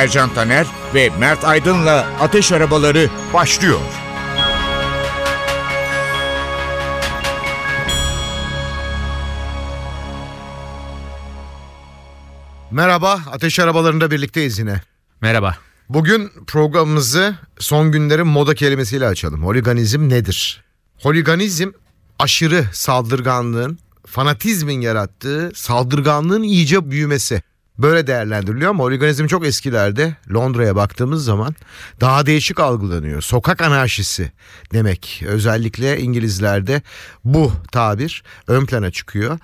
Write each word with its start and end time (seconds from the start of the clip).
Ercan 0.00 0.34
Taner 0.34 0.66
ve 0.94 1.10
Mert 1.18 1.44
Aydın'la 1.44 2.06
Ateş 2.20 2.52
Arabaları 2.52 3.10
başlıyor. 3.34 3.80
Merhaba, 12.70 13.20
Ateş 13.32 13.58
Arabalarında 13.60 14.10
birlikteyiz 14.10 14.58
yine. 14.58 14.82
Merhaba. 15.20 15.56
Bugün 15.88 16.30
programımızı 16.46 17.34
son 17.58 17.92
günlerin 17.92 18.26
moda 18.26 18.54
kelimesiyle 18.54 19.06
açalım. 19.06 19.44
Holiganizm 19.44 20.08
nedir? 20.08 20.64
Holiganizm 20.98 21.70
aşırı 22.18 22.64
saldırganlığın, 22.72 23.78
fanatizmin 24.06 24.80
yarattığı 24.80 25.52
saldırganlığın 25.54 26.42
iyice 26.42 26.90
büyümesi. 26.90 27.42
Böyle 27.82 28.06
değerlendiriliyor 28.06 28.70
ama 28.70 28.84
holiganizm 28.84 29.26
çok 29.26 29.46
eskilerde 29.46 30.16
Londra'ya 30.34 30.76
baktığımız 30.76 31.24
zaman 31.24 31.54
daha 32.00 32.26
değişik 32.26 32.60
algılanıyor. 32.60 33.22
Sokak 33.22 33.62
anarşisi 33.62 34.32
demek. 34.72 35.22
Özellikle 35.26 36.00
İngilizlerde 36.00 36.82
bu 37.24 37.52
tabir 37.72 38.22
ön 38.46 38.66
plana 38.66 38.90
çıkıyor. 38.90 39.38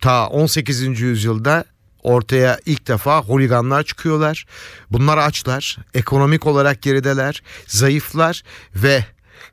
Ta 0.00 0.26
18. 0.26 1.00
yüzyılda 1.00 1.64
ortaya 2.02 2.58
ilk 2.66 2.88
defa 2.88 3.22
holiganlar 3.22 3.82
çıkıyorlar. 3.82 4.46
Bunlar 4.90 5.18
açlar, 5.18 5.78
ekonomik 5.94 6.46
olarak 6.46 6.82
gerideler, 6.82 7.42
zayıflar 7.66 8.42
ve 8.74 9.04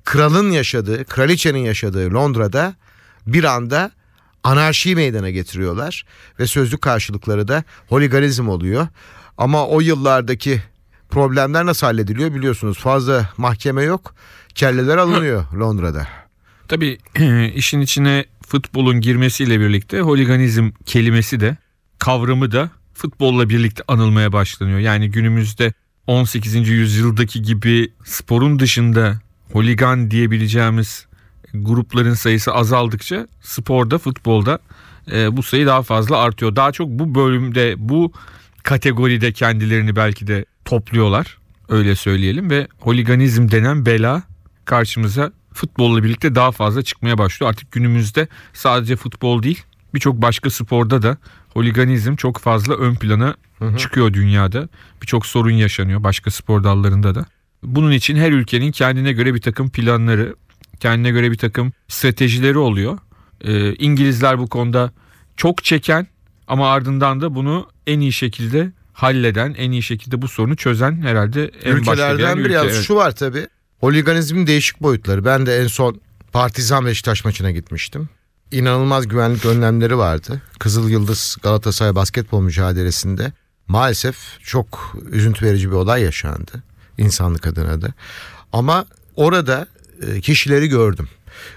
kralın 0.04 0.52
yaşadığı, 0.52 1.06
kraliçenin 1.06 1.60
yaşadığı 1.60 2.14
Londra'da 2.14 2.76
bir 3.28 3.44
anda 3.44 3.92
anarşi 4.44 4.96
meydana 4.96 5.30
getiriyorlar 5.30 6.06
ve 6.40 6.48
sözlük 6.48 6.82
karşılıkları 6.82 7.48
da 7.48 7.64
holiganizm 7.88 8.48
oluyor. 8.50 8.88
Ama 9.38 9.68
o 9.68 9.82
yıllardaki 9.82 10.62
problemler 11.10 11.66
nasıl 11.66 11.88
hallediliyor 11.88 12.36
biliyorsunuz. 12.36 12.78
Fazla 12.78 13.30
mahkeme 13.38 13.84
yok. 13.84 14.16
Kelleler 14.56 14.98
alınıyor 14.98 15.46
Londra'da. 15.54 16.08
Tabii 16.68 16.98
işin 17.56 17.82
içine 17.82 18.26
futbolun 18.48 19.02
girmesiyle 19.02 19.60
birlikte 19.60 20.02
holiganizm 20.02 20.70
kelimesi 20.86 21.40
de 21.40 21.58
kavramı 22.00 22.52
da 22.52 22.70
futbolla 22.94 23.50
birlikte 23.50 23.84
anılmaya 23.88 24.34
başlanıyor. 24.34 24.80
Yani 24.80 25.12
günümüzde 25.12 25.74
18. 26.08 26.70
yüzyıldaki 26.70 27.42
gibi 27.42 27.92
sporun 28.06 28.60
dışında 28.60 29.20
holigan 29.54 30.12
diyebileceğimiz 30.12 31.07
grupların 31.54 32.14
sayısı 32.14 32.54
azaldıkça 32.54 33.28
sporda, 33.42 33.98
futbolda 33.98 34.60
e, 35.12 35.38
bu 35.38 35.44
sayı 35.44 35.66
daha 35.66 35.82
fazla 35.82 36.18
artıyor. 36.18 36.56
Daha 36.56 36.72
çok 36.72 36.90
bu 36.90 37.16
bölümde, 37.16 37.76
bu 37.78 38.12
kategoride 38.64 39.32
kendilerini 39.32 39.96
belki 39.96 40.28
de 40.28 40.46
topluyorlar. 40.66 41.38
Öyle 41.70 41.96
söyleyelim 41.96 42.50
ve 42.50 42.68
holiganizm 42.80 43.52
denen 43.52 43.86
bela 43.86 44.24
karşımıza 44.66 45.32
futbolla 45.54 46.04
birlikte 46.04 46.36
daha 46.36 46.52
fazla 46.52 46.82
çıkmaya 46.82 47.18
başlıyor. 47.18 47.50
Artık 47.50 47.72
günümüzde 47.72 48.28
sadece 48.54 48.96
futbol 48.96 49.44
değil 49.44 49.64
birçok 49.94 50.22
başka 50.22 50.50
sporda 50.50 51.02
da 51.02 51.18
holiganizm 51.50 52.16
çok 52.16 52.38
fazla 52.38 52.76
ön 52.76 52.96
plana 52.96 53.36
hı 53.60 53.66
hı. 53.66 53.78
çıkıyor 53.78 54.14
dünyada. 54.14 54.70
Birçok 55.02 55.26
sorun 55.26 55.52
yaşanıyor 55.52 56.04
başka 56.04 56.32
spor 56.32 56.64
dallarında 56.64 57.16
da. 57.16 57.26
Bunun 57.64 57.92
için 57.92 58.16
her 58.16 58.32
ülkenin 58.32 58.72
kendine 58.72 59.12
göre 59.12 59.34
bir 59.34 59.42
takım 59.42 59.70
planları, 59.70 60.36
kendine 60.80 61.10
göre 61.12 61.32
bir 61.32 61.38
takım 61.38 61.74
stratejileri 61.88 62.58
oluyor. 62.58 63.00
Ee, 63.42 63.74
İngilizler 63.74 64.40
bu 64.40 64.48
konuda 64.48 64.92
çok 65.38 65.64
çeken 65.64 66.08
ama 66.48 66.72
ardından 66.72 67.22
da 67.22 67.36
bunu 67.36 67.68
en 67.88 68.00
iyi 68.00 68.14
şekilde 68.14 68.72
halleden, 68.94 69.56
en 69.58 69.72
iyi 69.72 69.84
şekilde 69.84 70.22
bu 70.22 70.28
sorunu 70.28 70.56
çözen 70.56 71.02
herhalde 71.02 71.52
en 71.64 71.76
Ülkelerden 71.76 72.38
biri. 72.38 72.48
Ülke. 72.48 72.60
Evet. 72.60 72.82
Şu 72.84 72.96
var 72.96 73.16
tabi. 73.16 73.48
Holiganizmin 73.80 74.48
değişik 74.48 74.82
boyutları. 74.82 75.26
Ben 75.26 75.46
de 75.46 75.58
en 75.58 75.68
son 75.68 76.02
Partizan 76.32 76.86
Beşiktaş 76.86 77.26
maçına 77.26 77.52
gitmiştim 77.52 78.10
inanılmaz 78.52 79.08
güvenlik 79.08 79.46
önlemleri 79.46 79.98
vardı. 79.98 80.42
Kızıl 80.60 80.90
Yıldız 80.90 81.38
Galatasaray 81.44 81.96
basketbol 81.96 82.42
mücadelesinde 82.42 83.32
maalesef 83.68 84.18
çok 84.44 84.96
üzüntü 85.12 85.46
verici 85.46 85.72
bir 85.72 85.76
olay 85.76 86.02
yaşandı 86.04 86.64
insanlık 86.98 87.48
adına 87.48 87.82
da. 87.82 87.88
Ama 88.54 88.86
orada 89.16 89.62
e, 89.62 89.77
kişileri 90.22 90.68
gördüm. 90.68 91.10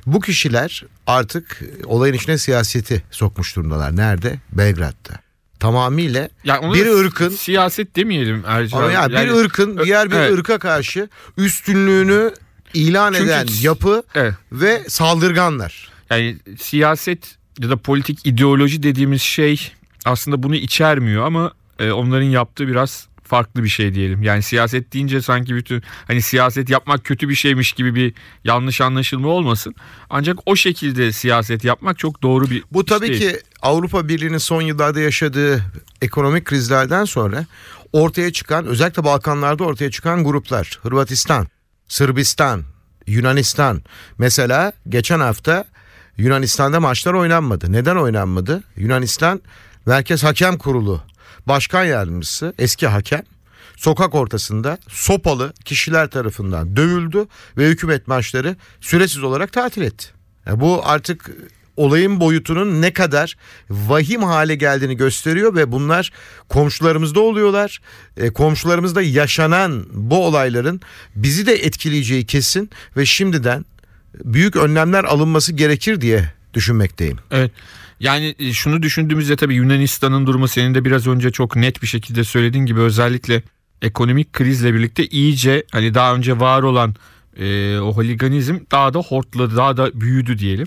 Bu 0.06 0.20
kişiler 0.20 0.84
artık 1.06 1.62
olayın 1.84 2.14
içine 2.14 2.38
siyaseti 2.38 3.02
sokmuş 3.10 3.56
durumdalar. 3.56 3.96
Nerede? 3.96 4.38
Belgrad'da. 4.52 5.20
Tamamıyla 5.60 6.28
yani 6.44 6.74
bir 6.74 6.86
ırkın 6.86 7.28
siyaset 7.28 7.96
demeyelim 7.96 8.42
Ercan. 8.46 8.90
Yani 8.90 9.12
bir 9.12 9.30
ırkın 9.30 9.78
diğer 9.84 10.10
bir 10.10 10.16
evet. 10.16 10.32
ırka 10.32 10.58
karşı 10.58 11.08
üstünlüğünü 11.36 12.34
ilan 12.74 13.12
Çünkü, 13.12 13.26
eden 13.26 13.46
yapı 13.60 14.02
evet. 14.14 14.34
ve 14.52 14.84
saldırganlar. 14.88 15.90
Yani 16.10 16.36
siyaset 16.58 17.36
ya 17.58 17.70
da 17.70 17.76
politik 17.76 18.26
ideoloji 18.26 18.82
dediğimiz 18.82 19.22
şey 19.22 19.72
aslında 20.04 20.42
bunu 20.42 20.56
içermiyor 20.56 21.24
ama 21.26 21.52
e, 21.78 21.90
onların 21.90 22.26
yaptığı 22.26 22.68
biraz 22.68 23.06
farklı 23.30 23.64
bir 23.64 23.68
şey 23.68 23.94
diyelim. 23.94 24.22
Yani 24.22 24.42
siyaset 24.42 24.92
deyince 24.92 25.22
sanki 25.22 25.54
bütün 25.54 25.82
hani 26.06 26.22
siyaset 26.22 26.70
yapmak 26.70 27.04
kötü 27.04 27.28
bir 27.28 27.34
şeymiş 27.34 27.72
gibi 27.72 27.94
bir 27.94 28.14
yanlış 28.44 28.80
anlaşılma 28.80 29.28
olmasın. 29.28 29.74
Ancak 30.10 30.38
o 30.46 30.56
şekilde 30.56 31.12
siyaset 31.12 31.64
yapmak 31.64 31.98
çok 31.98 32.22
doğru 32.22 32.50
bir 32.50 32.64
Bu 32.72 32.84
tabii 32.84 33.08
değil. 33.08 33.20
ki 33.20 33.40
Avrupa 33.62 34.08
Birliği'nin 34.08 34.38
son 34.38 34.62
yıllarda 34.62 35.00
yaşadığı 35.00 35.64
ekonomik 36.02 36.44
krizlerden 36.44 37.04
sonra 37.04 37.46
ortaya 37.92 38.32
çıkan 38.32 38.66
özellikle 38.66 39.04
Balkanlarda 39.04 39.64
ortaya 39.64 39.90
çıkan 39.90 40.24
gruplar. 40.24 40.78
Hırvatistan, 40.82 41.46
Sırbistan, 41.88 42.64
Yunanistan. 43.06 43.82
Mesela 44.18 44.72
geçen 44.88 45.20
hafta 45.20 45.64
Yunanistan'da 46.16 46.80
maçlar 46.80 47.12
oynanmadı. 47.12 47.72
Neden 47.72 47.96
oynanmadı? 47.96 48.62
Yunanistan 48.76 49.40
Merkez 49.86 50.24
Hakem 50.24 50.58
Kurulu 50.58 51.09
Başkan 51.46 51.84
Yardımcısı 51.84 52.54
eski 52.58 52.86
hakem 52.86 53.22
sokak 53.76 54.14
ortasında 54.14 54.78
sopalı 54.88 55.52
kişiler 55.64 56.10
tarafından 56.10 56.76
dövüldü 56.76 57.26
ve 57.56 57.68
hükümet 57.68 58.08
maçları 58.08 58.56
süresiz 58.80 59.22
olarak 59.22 59.52
tatil 59.52 59.82
etti. 59.82 60.06
Yani 60.46 60.60
bu 60.60 60.80
artık 60.84 61.30
olayın 61.76 62.20
boyutunun 62.20 62.82
ne 62.82 62.92
kadar 62.92 63.36
vahim 63.70 64.22
hale 64.22 64.54
geldiğini 64.54 64.96
gösteriyor 64.96 65.54
ve 65.54 65.72
bunlar 65.72 66.12
komşularımızda 66.48 67.20
oluyorlar. 67.20 67.80
E, 68.16 68.30
komşularımızda 68.30 69.02
yaşanan 69.02 69.86
bu 69.92 70.26
olayların 70.26 70.80
bizi 71.14 71.46
de 71.46 71.52
etkileyeceği 71.54 72.26
kesin 72.26 72.70
ve 72.96 73.06
şimdiden 73.06 73.64
büyük 74.24 74.56
önlemler 74.56 75.04
alınması 75.04 75.52
gerekir 75.52 76.00
diye 76.00 76.32
düşünmekteyim. 76.54 77.18
Evet. 77.30 77.52
Yani 78.00 78.34
e, 78.38 78.52
şunu 78.52 78.82
düşündüğümüzde 78.82 79.36
tabii 79.36 79.54
Yunanistan'ın 79.54 80.26
durumu 80.26 80.48
senin 80.48 80.74
de 80.74 80.84
biraz 80.84 81.06
önce 81.06 81.30
çok 81.30 81.56
net 81.56 81.82
bir 81.82 81.86
şekilde 81.86 82.24
söylediğin 82.24 82.66
gibi 82.66 82.80
özellikle 82.80 83.42
ekonomik 83.82 84.32
krizle 84.32 84.74
birlikte 84.74 85.06
iyice 85.06 85.64
hani 85.72 85.94
daha 85.94 86.14
önce 86.14 86.40
var 86.40 86.62
olan 86.62 86.94
e, 87.36 87.78
o 87.78 87.96
holiganizm 87.96 88.58
daha 88.70 88.94
da 88.94 88.98
hortladı, 88.98 89.56
daha 89.56 89.76
da 89.76 90.00
büyüdü 90.00 90.38
diyelim. 90.38 90.66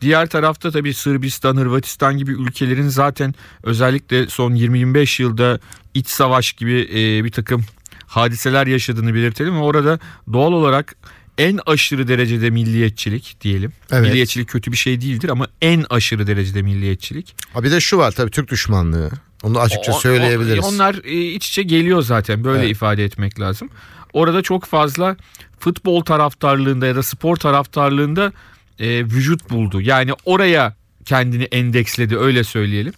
Diğer 0.00 0.26
tarafta 0.26 0.70
tabii 0.70 0.94
Sırbistan, 0.94 1.56
Hırvatistan 1.56 2.16
gibi 2.18 2.30
ülkelerin 2.30 2.88
zaten 2.88 3.34
özellikle 3.62 4.26
son 4.26 4.52
20-25 4.52 5.22
yılda 5.22 5.60
iç 5.94 6.08
savaş 6.08 6.52
gibi 6.52 6.88
e, 6.90 7.24
bir 7.24 7.32
takım 7.32 7.64
hadiseler 8.06 8.66
yaşadığını 8.66 9.14
belirtelim. 9.14 9.60
Orada 9.60 9.98
doğal 10.32 10.52
olarak 10.52 10.96
en 11.38 11.58
aşırı 11.66 12.08
derecede 12.08 12.50
milliyetçilik 12.50 13.36
diyelim. 13.40 13.72
Evet. 13.90 14.02
Milliyetçilik 14.02 14.48
kötü 14.48 14.72
bir 14.72 14.76
şey 14.76 15.00
değildir 15.00 15.28
ama 15.28 15.46
en 15.62 15.84
aşırı 15.90 16.26
derecede 16.26 16.62
milliyetçilik. 16.62 17.36
Ha 17.52 17.62
bir 17.62 17.70
de 17.70 17.80
şu 17.80 17.98
var 17.98 18.12
tabii 18.12 18.30
Türk 18.30 18.50
düşmanlığı. 18.50 19.10
Onu 19.42 19.60
açıkça 19.60 19.92
o, 19.92 19.98
söyleyebiliriz. 20.00 20.64
O, 20.64 20.68
onlar 20.68 20.94
e, 21.04 21.32
iç 21.32 21.48
içe 21.48 21.62
geliyor 21.62 22.02
zaten 22.02 22.44
böyle 22.44 22.62
evet. 22.62 22.70
ifade 22.70 23.04
etmek 23.04 23.40
lazım. 23.40 23.68
Orada 24.12 24.42
çok 24.42 24.64
fazla 24.64 25.16
futbol 25.58 26.00
taraftarlığında 26.00 26.86
ya 26.86 26.96
da 26.96 27.02
spor 27.02 27.36
taraftarlığında 27.36 28.32
e, 28.78 29.04
vücut 29.04 29.50
buldu. 29.50 29.80
Yani 29.80 30.12
oraya 30.24 30.76
kendini 31.04 31.44
endeksledi 31.44 32.18
öyle 32.18 32.44
söyleyelim. 32.44 32.92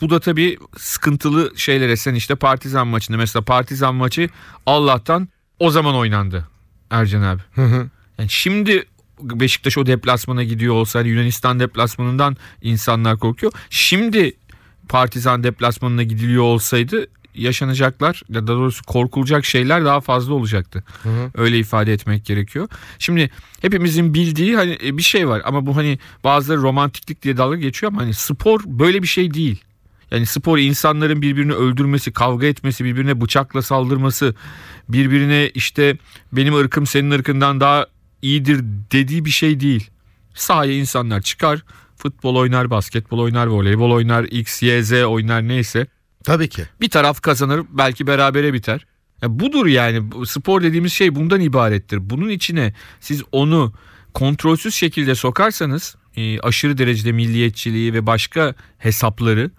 Bu 0.00 0.10
da 0.10 0.20
tabii 0.20 0.58
sıkıntılı 0.78 1.52
şeylere 1.56 1.96
sen 1.96 2.14
işte 2.14 2.34
Partizan 2.34 2.86
maçında 2.86 3.16
mesela 3.16 3.44
Partizan 3.44 3.94
maçı 3.94 4.28
Allah'tan 4.66 5.28
o 5.58 5.70
zaman 5.70 5.94
oynandı 5.94 6.48
Ercan 6.90 7.22
abi. 7.22 7.42
Hı 7.54 7.64
hı. 7.64 7.88
Yani 8.18 8.30
şimdi 8.30 8.84
Beşiktaş 9.22 9.78
o 9.78 9.86
deplasmana 9.86 10.44
gidiyor 10.44 10.74
olsa 10.74 10.98
hani 10.98 11.08
Yunanistan 11.08 11.60
deplasmanından 11.60 12.36
insanlar 12.62 13.18
korkuyor. 13.18 13.52
Şimdi 13.70 14.32
Partizan 14.88 15.44
deplasmanına 15.44 16.02
gidiliyor 16.02 16.42
olsaydı 16.42 17.06
yaşanacaklar 17.34 18.22
ya 18.28 18.42
da 18.42 18.46
doğrusu 18.46 18.84
korkulacak 18.84 19.44
şeyler 19.44 19.84
daha 19.84 20.00
fazla 20.00 20.34
olacaktı. 20.34 20.84
Hı 21.02 21.08
hı. 21.08 21.30
Öyle 21.34 21.58
ifade 21.58 21.92
etmek 21.92 22.24
gerekiyor. 22.24 22.68
Şimdi 22.98 23.30
hepimizin 23.62 24.14
bildiği 24.14 24.56
hani 24.56 24.78
e, 24.84 24.96
bir 24.96 25.02
şey 25.02 25.28
var 25.28 25.42
ama 25.44 25.66
bu 25.66 25.76
hani 25.76 25.98
bazıları 26.24 26.62
romantiklik 26.62 27.22
diye 27.22 27.36
dalga 27.36 27.56
geçiyor 27.56 27.92
ama 27.92 28.02
hani 28.02 28.14
spor 28.14 28.60
böyle 28.66 29.02
bir 29.02 29.08
şey 29.08 29.34
değil. 29.34 29.64
Yani 30.10 30.26
spor 30.26 30.58
insanların 30.58 31.22
birbirini 31.22 31.52
öldürmesi, 31.52 32.12
kavga 32.12 32.46
etmesi, 32.46 32.84
birbirine 32.84 33.20
bıçakla 33.20 33.62
saldırması, 33.62 34.34
birbirine 34.88 35.50
işte 35.54 35.96
benim 36.32 36.54
ırkım 36.54 36.86
senin 36.86 37.10
ırkından 37.10 37.60
daha 37.60 37.86
iyidir 38.22 38.60
dediği 38.92 39.24
bir 39.24 39.30
şey 39.30 39.60
değil. 39.60 39.90
Sahaya 40.34 40.72
insanlar 40.72 41.20
çıkar, 41.20 41.64
futbol 41.96 42.36
oynar, 42.36 42.70
basketbol 42.70 43.18
oynar, 43.18 43.46
voleybol 43.46 43.90
oynar, 43.90 44.24
X, 44.24 44.62
Y, 44.62 44.82
Z 44.82 44.92
oynar 44.92 45.48
neyse. 45.48 45.86
Tabii 46.24 46.48
ki. 46.48 46.64
Bir 46.80 46.90
taraf 46.90 47.20
kazanır, 47.20 47.62
belki 47.70 48.06
berabere 48.06 48.52
biter. 48.52 48.86
Ya 49.22 49.40
budur 49.40 49.66
yani 49.66 50.02
spor 50.26 50.62
dediğimiz 50.62 50.92
şey 50.92 51.14
bundan 51.14 51.40
ibarettir. 51.40 52.10
Bunun 52.10 52.28
içine 52.28 52.74
siz 53.00 53.22
onu 53.32 53.72
kontrolsüz 54.14 54.74
şekilde 54.74 55.14
sokarsanız 55.14 55.96
e, 56.16 56.40
aşırı 56.40 56.78
derecede 56.78 57.12
milliyetçiliği 57.12 57.94
ve 57.94 58.06
başka 58.06 58.54
hesapları 58.78 59.50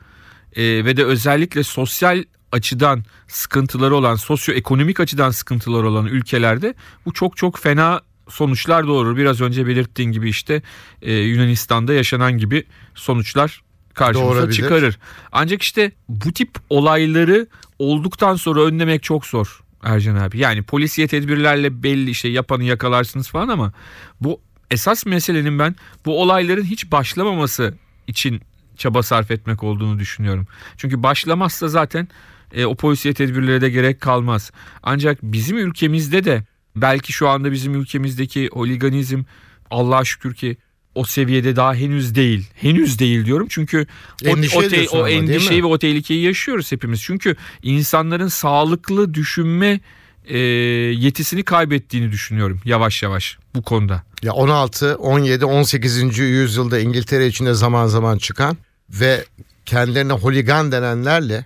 e, 0.55 0.85
ve 0.85 0.97
de 0.97 1.05
özellikle 1.05 1.63
sosyal 1.63 2.23
açıdan 2.51 3.03
sıkıntıları 3.27 3.95
olan, 3.95 4.15
sosyoekonomik 4.15 4.99
açıdan 4.99 5.31
sıkıntıları 5.31 5.89
olan 5.89 6.05
ülkelerde 6.05 6.73
bu 7.05 7.13
çok 7.13 7.37
çok 7.37 7.59
fena 7.59 8.01
sonuçlar 8.29 8.87
doğurur. 8.87 9.17
Biraz 9.17 9.41
önce 9.41 9.67
belirttiğin 9.67 10.11
gibi 10.11 10.29
işte 10.29 10.61
e, 11.01 11.13
Yunanistan'da 11.13 11.93
yaşanan 11.93 12.37
gibi 12.37 12.63
sonuçlar 12.95 13.61
karşımıza 13.93 14.33
Doğurabilir. 14.35 14.53
çıkarır. 14.53 14.99
Ancak 15.31 15.61
işte 15.61 15.91
bu 16.09 16.33
tip 16.33 16.49
olayları 16.69 17.47
olduktan 17.79 18.35
sonra 18.35 18.61
önlemek 18.61 19.03
çok 19.03 19.25
zor 19.25 19.61
Ercan 19.83 20.15
abi. 20.15 20.37
Yani 20.37 20.63
polisiye 20.63 21.07
tedbirlerle 21.07 21.83
belli 21.83 22.09
işte 22.09 22.29
yapanı 22.29 22.63
yakalarsınız 22.63 23.29
falan 23.29 23.47
ama 23.47 23.73
bu 24.21 24.41
esas 24.71 25.05
meselenin 25.05 25.59
ben 25.59 25.75
bu 26.05 26.21
olayların 26.21 26.63
hiç 26.63 26.91
başlamaması 26.91 27.73
için 28.07 28.41
çaba 28.81 29.03
sarf 29.03 29.31
etmek 29.31 29.63
olduğunu 29.63 29.99
düşünüyorum. 29.99 30.47
Çünkü 30.77 31.03
başlamazsa 31.03 31.67
zaten 31.67 32.07
e, 32.53 32.65
o 32.65 32.75
polisiye 32.75 33.13
tedbirlere 33.13 33.61
de 33.61 33.69
gerek 33.69 34.01
kalmaz. 34.01 34.51
Ancak 34.83 35.17
bizim 35.23 35.57
ülkemizde 35.57 36.23
de 36.23 36.43
belki 36.75 37.13
şu 37.13 37.29
anda 37.29 37.51
bizim 37.51 37.75
ülkemizdeki 37.75 38.49
holiganizm 38.53 39.23
Allah'a 39.71 40.05
şükür 40.05 40.33
ki 40.33 40.57
o 40.95 41.03
seviyede 41.03 41.55
daha 41.55 41.75
henüz 41.75 42.15
değil. 42.15 42.47
Henüz 42.53 42.99
değil 42.99 43.25
diyorum 43.25 43.47
çünkü 43.49 43.87
o, 44.25 44.27
Endişe 44.27 44.57
o, 44.57 44.61
te- 44.61 44.67
ediyorsun 44.67 44.97
o 44.97 44.99
ama, 44.99 45.09
endişeyi 45.09 45.63
ve 45.63 45.67
o 45.67 45.77
tehlikeyi 45.77 46.23
yaşıyoruz 46.23 46.71
hepimiz. 46.71 47.01
Çünkü 47.01 47.35
insanların 47.63 48.27
sağlıklı 48.27 49.13
düşünme 49.13 49.79
e, 50.25 50.37
yetisini 50.37 51.43
kaybettiğini 51.43 52.11
düşünüyorum 52.11 52.61
yavaş 52.65 53.03
yavaş 53.03 53.37
bu 53.55 53.61
konuda. 53.61 54.03
Ya 54.23 54.33
16, 54.33 54.95
17, 54.95 55.45
18. 55.45 56.17
yüzyılda 56.19 56.79
İngiltere 56.79 57.27
içinde 57.27 57.53
zaman 57.53 57.87
zaman 57.87 58.17
çıkan 58.17 58.57
ve 58.91 59.25
kendilerine 59.65 60.13
holigan 60.13 60.71
denenlerle 60.71 61.45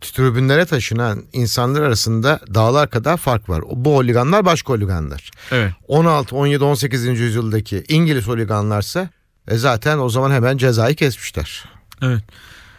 tribünlere 0.00 0.66
taşınan 0.66 1.22
insanlar 1.32 1.82
arasında 1.82 2.40
dağlar 2.54 2.90
kadar 2.90 3.16
fark 3.16 3.48
var. 3.48 3.62
Bu 3.70 3.94
holiganlar 3.96 4.44
başka 4.44 4.72
holiganlar. 4.72 5.30
Evet. 5.50 5.72
16, 5.88 6.36
17, 6.36 6.64
18. 6.64 7.04
yüzyıldaki 7.04 7.84
İngiliz 7.88 8.28
holiganlarsa 8.28 9.08
e 9.48 9.56
zaten 9.56 9.98
o 9.98 10.08
zaman 10.08 10.30
hemen 10.30 10.56
cezayı 10.56 10.94
kesmişler. 10.96 11.64
Evet. 12.02 12.22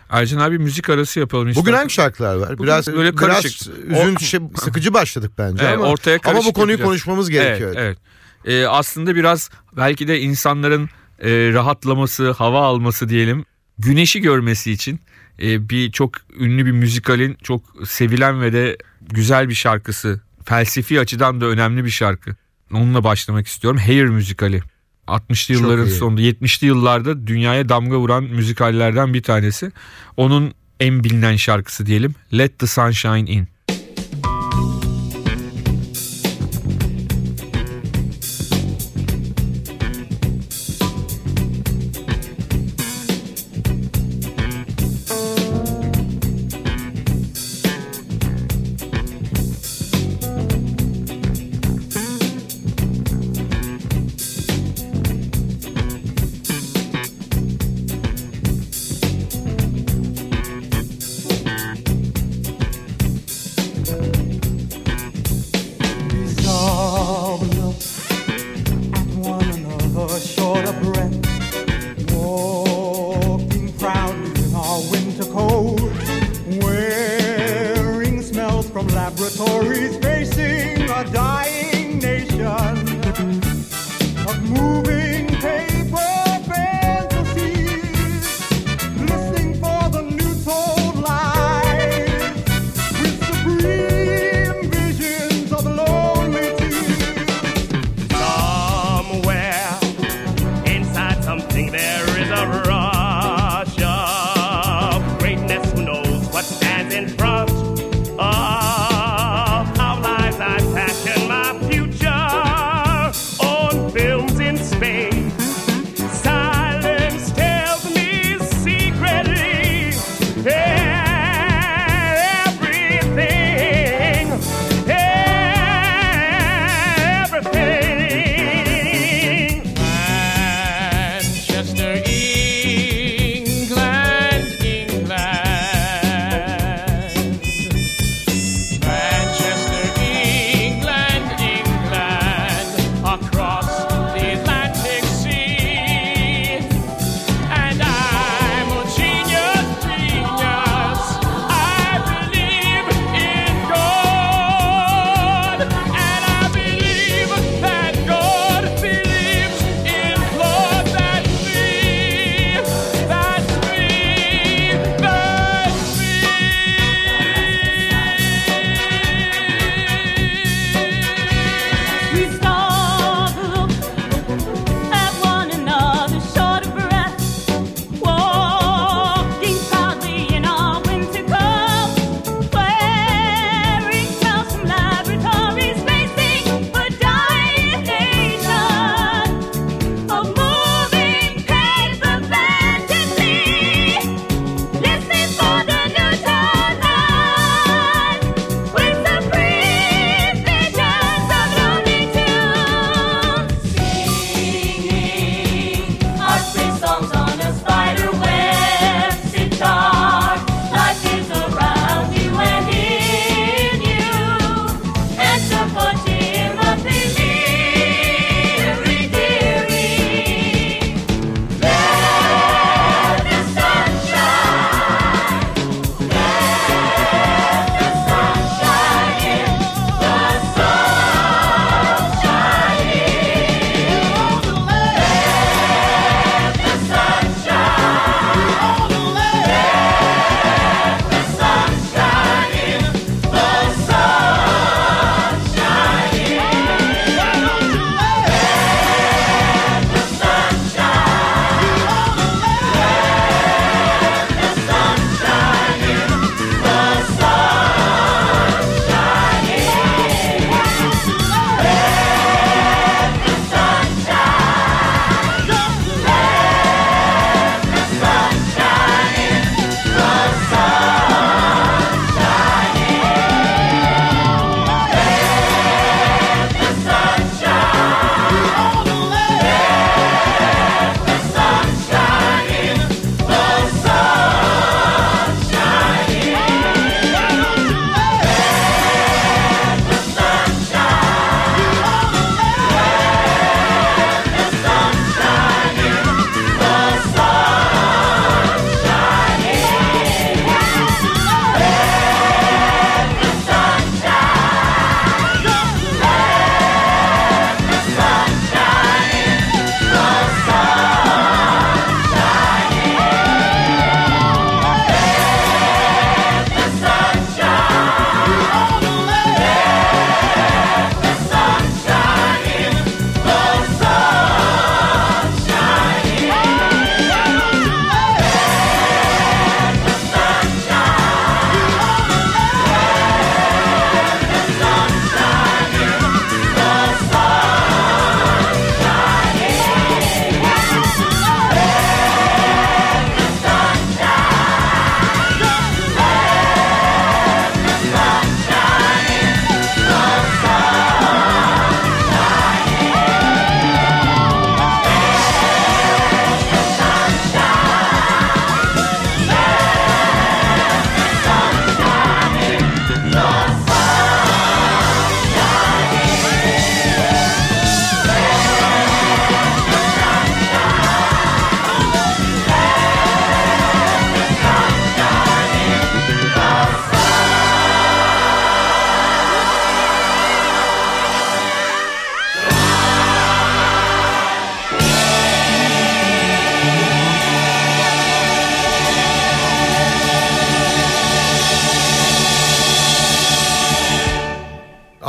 Ercan 0.10 0.40
abi 0.40 0.60
müzik 0.60 0.90
arası 0.90 1.20
yapalım. 1.20 1.44
Bugün 1.48 1.60
istersen. 1.60 1.78
hangi 1.78 1.94
şarkılar 1.94 2.36
var? 2.36 2.50
Bugün 2.54 2.64
biraz 2.64 2.88
böyle 2.88 3.18
biraz 3.18 3.42
karışık. 3.42 3.68
üzün 3.88 4.16
O- 4.16 4.20
şey, 4.20 4.40
sıkıcı 4.56 4.94
başladık 4.94 5.32
bence 5.38 5.66
Evet, 5.66 5.74
ama 5.78 5.86
ortaya 5.88 6.20
ama 6.26 6.40
bu 6.46 6.54
konuyu 6.54 6.72
yapacağız. 6.72 6.82
konuşmamız 6.90 7.30
gerekiyor. 7.30 7.74
Evet, 7.76 7.98
evet. 8.46 8.56
Ee, 8.64 8.68
aslında 8.68 9.16
biraz 9.16 9.50
belki 9.78 10.08
de 10.08 10.20
insanların 10.20 10.90
e, 11.20 11.30
rahatlaması, 11.54 12.32
hava 12.32 12.62
alması 12.66 13.10
diyelim, 13.10 13.46
güneşi 13.80 14.22
görmesi 14.22 14.72
için 14.72 15.00
e, 15.42 15.70
bir 15.70 15.92
çok 15.92 16.12
ünlü 16.40 16.66
bir 16.66 16.72
müzikalin 16.72 17.38
çok 17.44 17.62
sevilen 17.86 18.42
ve 18.42 18.54
de 18.54 18.78
güzel 19.02 19.50
bir 19.50 19.54
şarkısı, 19.54 20.22
felsefi 20.46 21.00
açıdan 21.00 21.42
da 21.42 21.46
önemli 21.46 21.86
bir 21.86 21.90
şarkı. 21.90 22.36
Onunla 22.74 23.04
başlamak 23.04 23.48
istiyorum. 23.48 23.80
Hair 23.80 24.06
müzikali. 24.06 24.62
60'lı 25.08 25.56
Çok 25.56 25.64
yılların 25.64 25.86
sonunda 25.86 26.22
70'li 26.22 26.68
yıllarda 26.68 27.28
dünyaya 27.28 27.70
damga 27.70 27.98
vuran 27.98 28.24
müzikallerden 28.24 29.14
bir 29.14 29.24
tanesi. 29.24 29.72
Onun 30.18 30.54
en 30.80 31.04
bilinen 31.04 31.36
şarkısı 31.36 31.86
diyelim. 31.86 32.16
Let 32.34 32.60
the 32.60 32.68
Sunshine 32.68 33.32
In. 33.32 33.48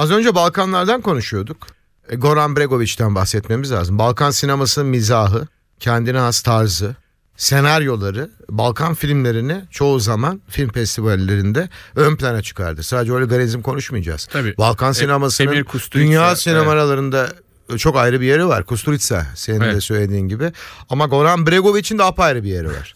Az 0.06 0.12
önce 0.12 0.34
Balkanlardan 0.34 1.00
konuşuyorduk. 1.00 1.66
E, 2.08 2.16
Goran 2.16 2.56
Bregovic'ten 2.56 3.14
bahsetmemiz 3.14 3.72
lazım. 3.72 3.98
Balkan 3.98 4.30
sinemasının 4.30 4.86
mizahı, 4.86 5.46
kendine 5.80 6.18
has 6.18 6.40
tarzı, 6.42 6.96
senaryoları 7.36 8.30
Balkan 8.48 8.94
filmlerini 8.94 9.64
çoğu 9.70 10.00
zaman 10.00 10.40
film 10.48 10.68
festivallerinde 10.72 11.68
ön 11.96 12.16
plana 12.16 12.42
çıkardı. 12.42 12.82
Sadece 12.82 13.12
oligarizm 13.12 13.62
konuşmayacağız. 13.62 14.26
Tabii. 14.32 14.54
Balkan 14.58 14.90
E, 14.90 14.94
sinemasının 14.94 15.64
dünya 15.92 16.28
evet. 16.28 16.38
sinemalarında 16.38 17.32
çok 17.76 17.96
ayrı 17.96 18.20
bir 18.20 18.26
yeri 18.26 18.46
var. 18.48 18.64
Kusturica 18.64 19.26
senin 19.34 19.60
de 19.60 19.64
Evet. 19.64 19.82
söylediğin 19.82 20.28
gibi. 20.28 20.52
Ama 20.90 21.06
Goran 21.06 21.46
Bregovic'in 21.46 21.98
de 21.98 22.02
apayrı 22.04 22.42
bir 22.44 22.48
yeri 22.48 22.68
var. 22.68 22.94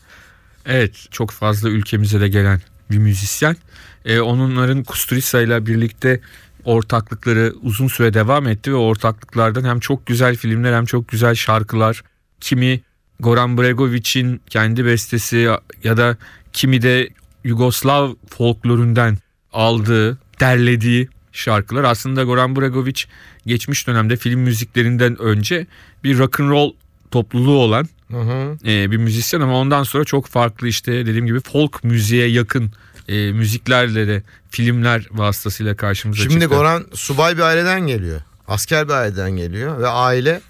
Evet 0.67 0.95
çok 1.11 1.31
fazla 1.31 1.69
ülkemize 1.69 2.21
de 2.21 2.29
gelen 2.29 2.61
bir 2.91 2.99
müzisyen. 2.99 3.57
Ee, 4.05 4.21
onların 4.21 4.85
Kusturica 4.85 5.41
ile 5.41 5.67
birlikte 5.67 6.21
ortaklıkları 6.65 7.55
uzun 7.63 7.89
süre 7.89 8.15
devam 8.15 8.49
etti 8.49 8.73
ve 8.73 8.77
ortaklıklardan 8.77 9.65
hem 9.65 9.81
çok 9.81 10.07
güzel 10.07 10.37
filmler 10.37 10.73
hem 10.73 10.85
çok 10.85 11.09
güzel 11.09 11.35
şarkılar. 11.35 12.03
Kimi 12.41 12.81
Goran 13.21 13.59
Bregovic'in 13.59 14.41
kendi 14.51 14.85
bestesi 14.85 15.49
ya 15.85 15.97
da 15.97 16.17
kimi 16.53 16.83
de 16.83 17.09
Yugoslav 17.45 18.15
folklorundan 18.29 19.19
aldığı, 19.53 20.19
derlediği 20.41 21.09
şarkılar. 21.33 21.85
Aslında 21.85 22.25
Goran 22.25 22.57
Bregovic 22.57 23.05
geçmiş 23.47 23.87
dönemde 23.87 24.17
film 24.17 24.41
müziklerinden 24.41 25.23
önce 25.23 25.67
bir 26.05 26.19
rock 26.19 26.41
and 26.41 26.51
roll 26.51 26.73
topluluğu 27.11 27.59
olan 27.59 27.89
Hı 28.11 28.21
hı. 28.21 28.59
e, 28.67 28.91
bir 28.91 28.97
müzisyen 28.97 29.41
ama 29.41 29.59
ondan 29.59 29.83
sonra 29.83 30.05
çok 30.05 30.27
farklı 30.27 30.69
işte 30.69 30.93
dediğim 30.93 31.27
gibi 31.27 31.41
folk 31.41 31.85
müziğe 31.85 32.27
yakın 32.27 32.73
e, 33.11 33.33
müziklerle 33.33 34.09
de 34.09 34.23
filmler 34.51 35.09
vasıtasıyla 35.11 35.77
karşımıza 35.77 36.23
Şimdi 36.23 36.41
çıktı. 36.41 36.57
Goran 36.57 36.87
subay 36.95 37.37
bir 37.37 37.43
aileden 37.43 37.81
geliyor. 37.81 38.21
Asker 38.49 38.89
bir 38.89 38.93
aileden 38.93 39.31
geliyor 39.31 39.81
ve 39.81 39.89
aile 39.89 40.41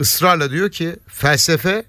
ısrarla 0.00 0.50
diyor 0.50 0.70
ki 0.70 0.96
felsefe 1.06 1.84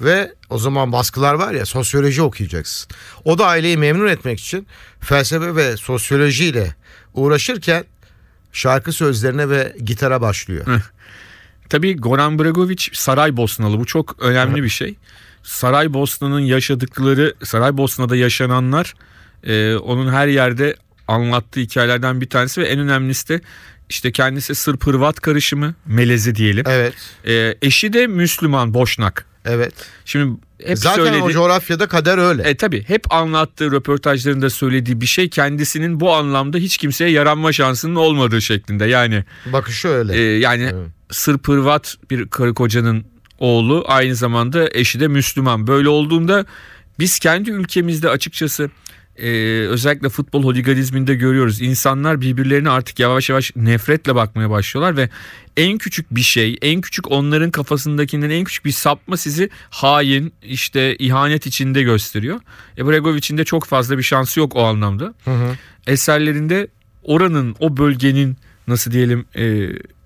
ve 0.00 0.32
o 0.50 0.58
zaman 0.58 0.92
baskılar 0.92 1.34
var 1.34 1.52
ya 1.52 1.66
sosyoloji 1.66 2.22
okuyacaksın. 2.22 2.90
O 3.24 3.38
da 3.38 3.46
aileyi 3.46 3.76
memnun 3.76 4.06
etmek 4.06 4.40
için 4.40 4.66
felsefe 5.00 5.56
ve 5.56 5.76
sosyolojiyle 5.76 6.74
uğraşırken 7.14 7.84
şarkı 8.52 8.92
sözlerine 8.92 9.50
ve 9.50 9.76
gitara 9.84 10.20
başlıyor. 10.20 10.66
Tabii 11.68 11.96
Goran 11.96 12.38
Bregovic 12.38 12.88
Saraybosnalı 12.92 13.78
bu 13.78 13.84
çok 13.84 14.22
önemli 14.22 14.62
bir 14.62 14.68
şey. 14.68 14.96
Saraybosna'nın 15.42 16.40
yaşadıkları 16.40 17.34
Saraybosna'da 17.44 18.16
yaşananlar 18.16 18.94
e, 19.44 19.74
onun 19.74 20.12
her 20.12 20.26
yerde 20.28 20.76
anlattığı 21.08 21.60
hikayelerden 21.60 22.20
bir 22.20 22.28
tanesi 22.30 22.60
ve 22.60 22.64
en 22.66 22.78
önemlisi 22.78 23.28
de 23.28 23.40
işte 23.88 24.12
kendisi 24.12 24.54
Sırp 24.54 24.86
Hırvat 24.86 25.20
karışımı 25.20 25.74
melezi 25.86 26.34
diyelim. 26.34 26.64
Evet. 26.68 26.94
E, 27.26 27.54
eşi 27.62 27.92
de 27.92 28.06
Müslüman 28.06 28.74
Boşnak. 28.74 29.26
Evet. 29.44 29.74
Şimdi 30.04 30.40
hep 30.64 30.78
Zaten 30.78 31.04
söyledi. 31.04 31.22
o 31.22 31.30
coğrafyada 31.30 31.86
kader 31.88 32.18
öyle. 32.18 32.42
E 32.42 32.56
tabi 32.56 32.84
hep 32.88 33.14
anlattığı 33.14 33.72
röportajlarında 33.72 34.50
söylediği 34.50 35.00
bir 35.00 35.06
şey 35.06 35.30
kendisinin 35.30 36.00
bu 36.00 36.14
anlamda 36.14 36.58
hiç 36.58 36.76
kimseye 36.76 37.10
yaranma 37.10 37.52
şansının 37.52 37.94
olmadığı 37.94 38.42
şeklinde. 38.42 38.84
Yani 38.84 39.24
Bakışı 39.46 39.88
öyle. 39.88 40.16
e, 40.16 40.38
yani 40.38 40.62
Evet. 40.62 40.88
Sırp 41.10 41.48
Hırvat 41.48 41.96
bir 42.10 42.28
karı 42.28 42.54
kocanın 42.54 43.04
oğlu 43.38 43.84
aynı 43.88 44.14
zamanda 44.14 44.68
eşi 44.72 45.00
de 45.00 45.08
Müslüman. 45.08 45.66
Böyle 45.66 45.88
olduğunda 45.88 46.46
biz 46.98 47.18
kendi 47.18 47.50
ülkemizde 47.50 48.08
açıkçası 48.08 48.70
e, 49.18 49.30
özellikle 49.66 50.08
futbol 50.08 50.44
holiganizminde 50.44 51.14
görüyoruz. 51.14 51.62
İnsanlar 51.62 52.20
birbirlerine 52.20 52.70
artık 52.70 52.98
yavaş 52.98 53.30
yavaş 53.30 53.52
nefretle 53.56 54.14
bakmaya 54.14 54.50
başlıyorlar 54.50 54.96
ve 54.96 55.08
en 55.56 55.78
küçük 55.78 56.14
bir 56.14 56.20
şey, 56.20 56.56
en 56.62 56.80
küçük 56.80 57.10
onların 57.10 57.50
kafasındakinden 57.50 58.30
en 58.30 58.44
küçük 58.44 58.64
bir 58.64 58.70
sapma 58.70 59.16
sizi 59.16 59.50
hain, 59.70 60.32
işte 60.42 60.96
ihanet 60.96 61.46
içinde 61.46 61.82
gösteriyor. 61.82 62.40
E 62.78 62.86
Bregovic'in 62.86 63.38
de 63.38 63.44
çok 63.44 63.64
fazla 63.64 63.98
bir 63.98 64.02
şansı 64.02 64.40
yok 64.40 64.56
o 64.56 64.64
anlamda. 64.64 65.14
Hı 65.24 65.30
hı. 65.30 65.56
Eserlerinde 65.86 66.68
oranın, 67.02 67.56
o 67.60 67.76
bölgenin 67.76 68.36
nasıl 68.68 68.90
diyelim 68.90 69.24
e, 69.34 69.44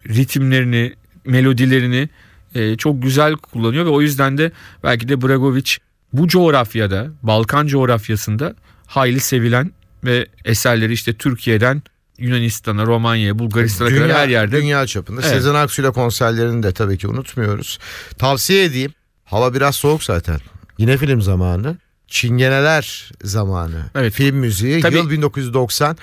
ritimlerini, 0.08 0.94
melodilerini 1.24 2.08
e, 2.54 2.76
çok 2.76 3.02
güzel 3.02 3.34
kullanıyor 3.34 3.84
ve 3.84 3.90
o 3.90 4.02
yüzden 4.02 4.38
de 4.38 4.52
belki 4.82 5.08
de 5.08 5.22
Bregovic 5.22 5.76
bu 6.12 6.28
coğrafyada, 6.28 7.10
Balkan 7.22 7.66
coğrafyasında 7.66 8.54
hayli 8.90 9.20
sevilen 9.20 9.72
ve 10.04 10.26
eserleri 10.44 10.92
işte 10.92 11.12
Türkiye'den 11.12 11.82
Yunanistan'a, 12.18 12.86
Romanya'ya, 12.86 13.38
Bulgaristan'a 13.38 13.88
kadar 13.88 14.12
her 14.12 14.28
yerde 14.28 14.56
Dünya 14.56 14.86
çapında. 14.86 15.20
Evet. 15.20 15.30
Sezen 15.30 15.54
Aksu'yla 15.54 15.92
konserlerini 15.92 16.62
de 16.62 16.72
tabii 16.72 16.98
ki 16.98 17.08
unutmuyoruz. 17.08 17.78
Tavsiye 18.18 18.64
edeyim. 18.64 18.92
Hava 19.24 19.54
biraz 19.54 19.76
soğuk 19.76 20.02
zaten. 20.02 20.40
Yine 20.78 20.96
film 20.96 21.22
zamanı. 21.22 21.76
Çingeneler 22.08 23.10
zamanı. 23.22 23.90
Evet. 23.94 24.12
Film 24.12 24.36
müziği. 24.36 24.80
Tabii. 24.80 24.96
Yıl 24.96 25.10
1990. 25.10 25.96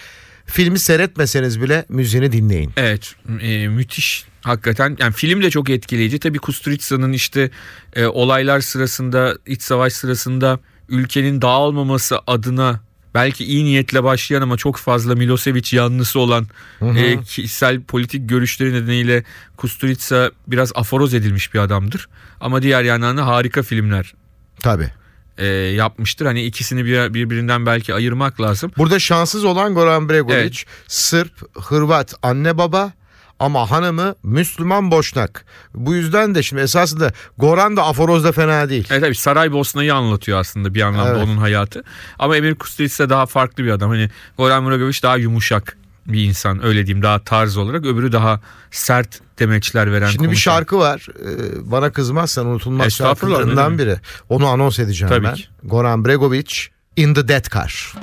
Filmi 0.45 0.79
seyretmeseniz 0.79 1.61
bile 1.61 1.85
müziğini 1.89 2.31
dinleyin. 2.31 2.71
Evet 2.77 3.15
e, 3.41 3.67
müthiş 3.67 4.25
hakikaten 4.41 4.97
yani 4.99 5.13
film 5.13 5.41
de 5.41 5.49
çok 5.49 5.69
etkileyici 5.69 6.19
tabii 6.19 6.37
Kusturica'nın 6.37 7.13
işte 7.13 7.51
e, 7.95 8.05
olaylar 8.05 8.59
sırasında 8.59 9.37
iç 9.45 9.61
savaş 9.61 9.93
sırasında 9.93 10.59
ülkenin 10.89 11.41
dağılmaması 11.41 12.19
adına 12.27 12.79
belki 13.13 13.45
iyi 13.45 13.65
niyetle 13.65 14.03
başlayan 14.03 14.41
ama 14.41 14.57
çok 14.57 14.77
fazla 14.77 15.15
Milosevic 15.15 15.77
yanlısı 15.77 16.19
olan 16.19 16.47
e, 16.81 17.21
kişisel 17.21 17.81
politik 17.81 18.29
görüşleri 18.29 18.73
nedeniyle 18.73 19.23
Kusturica 19.57 20.31
biraz 20.47 20.71
aforoz 20.75 21.13
edilmiş 21.13 21.53
bir 21.53 21.59
adamdır 21.59 22.09
ama 22.41 22.61
diğer 22.61 22.83
yandan 22.83 23.17
da 23.17 23.27
harika 23.27 23.63
filmler 23.63 24.13
Tabii. 24.59 24.91
e, 25.37 25.45
yapmıştır 25.47 26.25
hani 26.25 26.43
ikisini 26.43 26.85
bir, 26.85 27.13
birbirinden 27.13 27.65
belki 27.65 27.93
ayırmak 27.93 28.41
lazım. 28.41 28.71
Burada 28.77 28.99
şanssız 28.99 29.43
olan 29.45 29.73
Goran 29.73 30.09
Bregovic. 30.09 30.35
Evet. 30.35 30.65
Sırp, 30.87 31.57
Hırvat 31.61 32.15
anne 32.21 32.57
baba 32.57 32.93
ama 33.39 33.71
hanımı 33.71 34.15
Müslüman 34.23 34.91
Boşnak. 34.91 35.45
Bu 35.75 35.95
yüzden 35.95 36.35
de 36.35 36.43
şimdi 36.43 36.61
esasında 36.61 37.11
Goran 37.37 37.77
da 37.77 37.83
aforozda 37.85 38.31
fena 38.31 38.69
değil. 38.69 38.87
Evet 38.91 39.01
tabii 39.03 39.15
Saraybosna'yı 39.15 39.95
anlatıyor 39.95 40.39
aslında 40.39 40.73
bir 40.73 40.81
anlamda 40.81 41.09
Evet. 41.11 41.23
onun 41.23 41.37
hayatı. 41.37 41.83
Ama 42.19 42.37
Emir 42.37 42.55
Kusturica 42.55 43.09
daha 43.09 43.25
farklı 43.25 43.63
bir 43.63 43.69
adam. 43.71 43.89
Hani 43.89 44.09
Goran 44.37 44.63
Muragovic 44.63 44.99
daha 45.03 45.17
yumuşak 45.17 45.77
bir 46.07 46.23
insan 46.23 46.65
öyle 46.65 46.85
diyeyim 46.85 47.03
daha 47.03 47.23
tarz 47.23 47.57
olarak. 47.57 47.85
Öbürü 47.85 48.11
daha 48.11 48.41
sert 48.71 49.19
demeçler 49.39 49.91
veren 49.91 50.07
Şimdi 50.07 50.23
bir 50.23 50.27
konuşan. 50.27 50.51
şarkı 50.51 50.77
var. 50.77 51.07
Ee, 51.19 51.71
bana 51.71 51.91
kızmazsan 51.91 52.45
unutulmaz 52.45 52.93
şarkılarından 52.93 53.77
biri. 53.79 53.95
Onu 54.29 54.47
anons 54.47 54.79
edeceğim 54.79 55.09
Tabii 55.13 55.25
ben. 55.25 55.35
ki. 55.35 55.43
Goran 55.63 56.05
Bregovic 56.05 56.53
In 56.95 57.13
the 57.13 57.27
Dead 57.27 57.45
Car. 57.53 57.93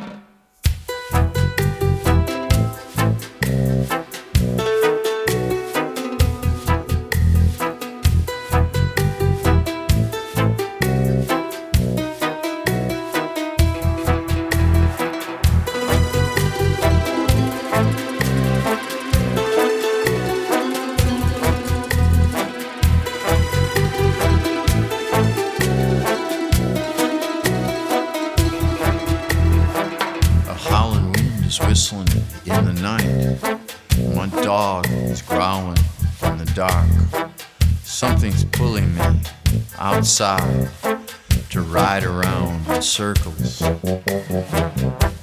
Circles. 42.94 43.61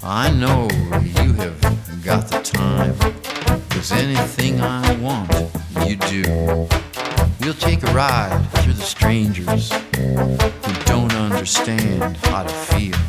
I 0.04 0.30
know 0.30 0.68
you 1.16 1.32
have 1.36 2.04
got 2.04 2.28
the 2.28 2.42
time, 2.44 2.94
cause 3.70 3.94
anything 3.94 4.60
I 4.60 4.94
want, 4.96 5.32
you 5.88 5.96
do. 5.96 6.68
We'll 7.40 7.54
take 7.54 7.82
a 7.84 7.94
ride 7.94 8.46
through 8.56 8.74
the 8.74 8.84
strangers 8.84 9.72
who 9.96 10.74
don't 10.84 11.14
understand 11.14 12.18
how 12.18 12.44
to 12.44 12.54
feel. 12.74 13.00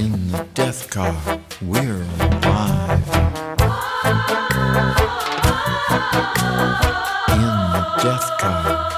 In 0.00 0.32
the 0.32 0.46
death 0.54 0.88
car, 0.88 1.14
we're 1.60 2.06
alive. 2.20 3.04
In 7.36 7.54
the 7.76 7.84
death 8.02 8.30
car, 8.40 8.93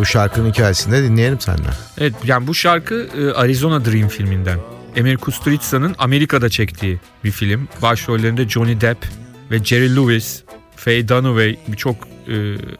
Bu 0.00 0.06
şarkının 0.06 0.50
hikayesini 0.50 0.92
de 0.92 1.02
dinleyelim 1.02 1.40
senden. 1.40 1.72
Evet 1.98 2.14
yani 2.24 2.46
bu 2.46 2.54
şarkı 2.54 3.08
e, 3.18 3.32
Arizona 3.32 3.84
Dream 3.84 4.08
filminden. 4.08 4.58
Emir 4.96 5.16
Kusturica'nın 5.16 5.94
Amerika'da 5.98 6.48
çektiği 6.48 7.00
bir 7.24 7.30
film. 7.30 7.68
Başrollerinde 7.82 8.48
Johnny 8.48 8.80
Depp 8.80 9.06
ve 9.50 9.64
Jerry 9.64 9.96
Lewis, 9.96 10.42
Faye 10.76 11.08
Dunaway 11.08 11.58
birçok 11.68 11.96
e, 12.28 12.32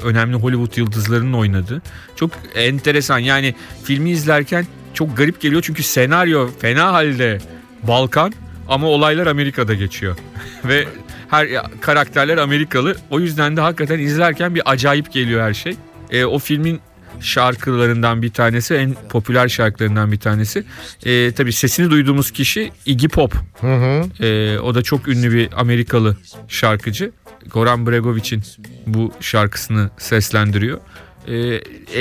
önemli 0.02 0.36
Hollywood 0.36 0.76
yıldızlarının 0.76 1.32
oynadığı. 1.32 1.82
Çok 2.16 2.30
enteresan 2.54 3.18
yani 3.18 3.54
filmi 3.84 4.10
izlerken 4.10 4.66
çok 4.94 5.16
garip 5.16 5.40
geliyor 5.40 5.62
çünkü 5.62 5.82
senaryo 5.82 6.48
fena 6.58 6.92
halde 6.92 7.38
Balkan 7.82 8.32
ama 8.68 8.86
olaylar 8.86 9.26
Amerika'da 9.26 9.74
geçiyor. 9.74 10.16
ve 10.64 10.88
her 11.28 11.48
karakterler 11.80 12.38
Amerikalı. 12.38 12.96
O 13.10 13.20
yüzden 13.20 13.56
de 13.56 13.60
hakikaten 13.60 13.98
izlerken 13.98 14.54
bir 14.54 14.62
acayip 14.70 15.12
geliyor 15.12 15.42
her 15.42 15.54
şey. 15.54 15.76
E, 16.10 16.24
o 16.24 16.38
filmin 16.38 16.80
şarkılarından 17.20 18.22
bir 18.22 18.30
tanesi, 18.30 18.74
en 18.74 18.96
popüler 19.08 19.48
şarkılarından 19.48 20.12
bir 20.12 20.20
tanesi. 20.20 20.64
E, 21.04 21.32
tabii 21.32 21.52
sesini 21.52 21.90
duyduğumuz 21.90 22.30
kişi 22.30 22.72
Iggy 22.86 23.06
Pop. 23.06 23.34
Hı 23.60 23.74
hı. 23.74 24.24
E, 24.24 24.58
o 24.58 24.74
da 24.74 24.82
çok 24.82 25.08
ünlü 25.08 25.34
bir 25.34 25.48
Amerikalı 25.60 26.16
şarkıcı. 26.48 27.12
Goran 27.50 27.86
Bregovic'in 27.86 28.42
bu 28.86 29.12
şarkısını 29.20 29.90
seslendiriyor. 29.98 30.80
E, 31.26 31.36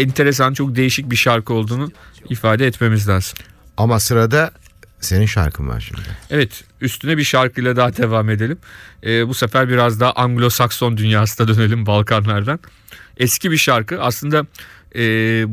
enteresan, 0.02 0.54
çok 0.54 0.76
değişik 0.76 1.12
bir 1.12 1.16
şarkı 1.16 1.54
olduğunu 1.54 1.92
ifade 2.30 2.68
etmemiz 2.68 3.10
lazım. 3.10 3.40
Ama 3.78 4.00
sırada 4.00 4.52
senin 5.00 5.26
şarkın 5.26 5.68
var 5.68 5.80
şimdi. 5.80 6.02
Evet 6.30 6.64
üstüne 6.82 7.18
bir 7.18 7.24
şarkıyla 7.24 7.76
daha 7.76 7.98
devam 7.98 8.30
edelim. 8.30 8.58
Ee, 9.04 9.28
bu 9.28 9.34
sefer 9.34 9.70
biraz 9.70 10.00
daha 10.00 10.12
Anglo-Sakson 10.12 10.98
dünyasına 10.98 11.48
dönelim 11.48 11.86
Balkanlardan. 11.86 12.60
Eski 13.20 13.52
bir 13.52 13.58
şarkı 13.58 14.02
aslında 14.02 14.46
e, 14.96 15.02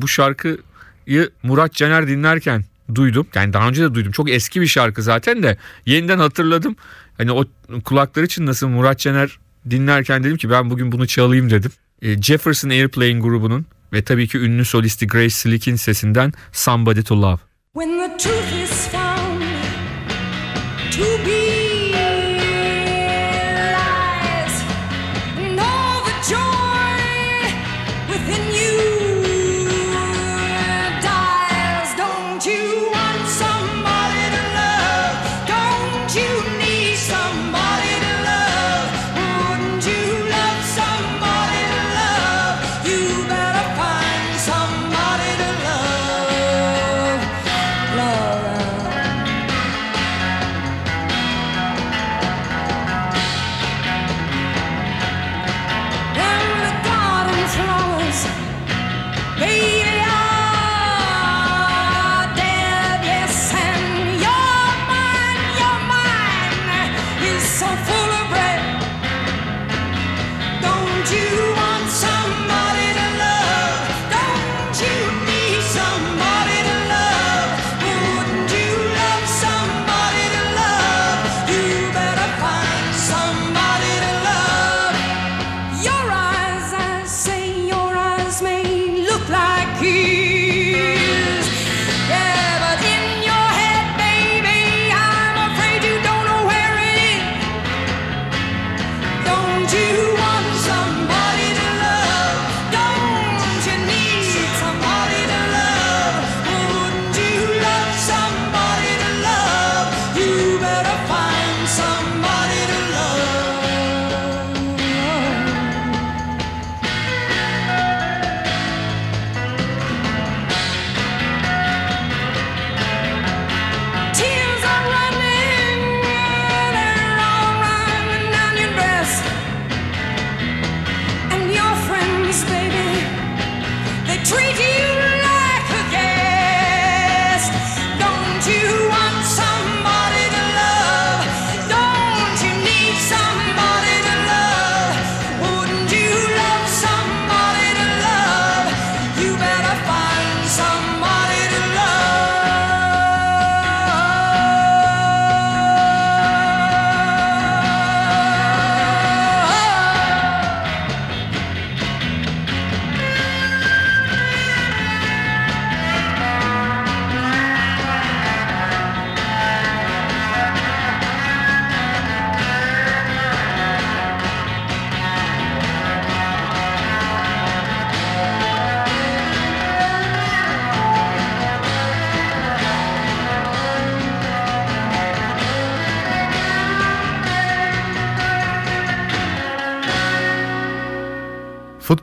bu 0.03 0.09
şarkıyı 0.09 1.31
Murat 1.43 1.73
Caner 1.73 2.09
dinlerken 2.09 2.65
duydum. 2.95 3.27
Yani 3.35 3.53
daha 3.53 3.69
önce 3.69 3.83
de 3.83 3.95
duydum. 3.95 4.13
Çok 4.13 4.31
eski 4.31 4.61
bir 4.61 4.67
şarkı 4.67 5.03
zaten 5.03 5.43
de 5.43 5.57
yeniden 5.87 6.19
hatırladım. 6.19 6.77
Hani 7.19 7.33
o 7.33 7.45
kulaklar 7.85 8.23
için 8.23 8.47
nasıl 8.47 8.69
Murat 8.69 8.99
Caner 8.99 9.39
dinlerken 9.71 10.25
dedim 10.25 10.37
ki 10.37 10.51
ben 10.51 10.71
bugün 10.71 10.93
bunu 10.93 11.07
çalayım 11.07 11.51
dedim. 11.51 11.73
E, 12.03 12.23
Jefferson 12.23 12.71
Airplane 12.71 13.19
grubunun 13.19 13.67
ve 13.93 14.03
tabii 14.03 14.29
ki 14.29 14.39
ünlü 14.39 14.65
solisti 14.65 15.07
Grace 15.07 15.31
Slick'in 15.31 15.77
sesinden 15.77 16.33
Somebody 16.53 17.03
to 17.03 17.23
Love. 17.23 17.39
When 17.75 17.99
the 17.99 18.17
truth 18.17 18.63
is 18.65 18.89
found 18.89 19.43
to 20.93 21.27
be 21.27 21.66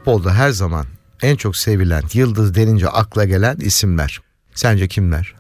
Futbolda 0.04 0.34
her 0.34 0.50
zaman 0.50 0.86
en 1.22 1.36
çok 1.36 1.58
sevilen 1.58 2.04
yıldız 2.14 2.56
denince 2.56 2.88
akla 2.90 3.26
gelen 3.26 3.58
isimler. 3.58 4.22
Sence 4.56 4.88
kimler? 4.88 5.34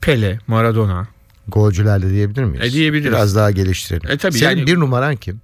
Pele, 0.00 0.38
Maradona. 0.46 1.08
Golcülerle 1.48 2.10
diyebilir 2.10 2.44
miyiz? 2.44 2.64
E, 2.64 2.72
diyebiliriz. 2.72 3.12
Biraz 3.12 3.36
daha 3.36 3.50
geliştirelim. 3.50 4.10
E, 4.10 4.16
tabii 4.18 4.38
Senin 4.38 4.56
yani- 4.56 4.66
bir 4.66 4.80
numaran 4.80 5.16
kim? 5.16 5.40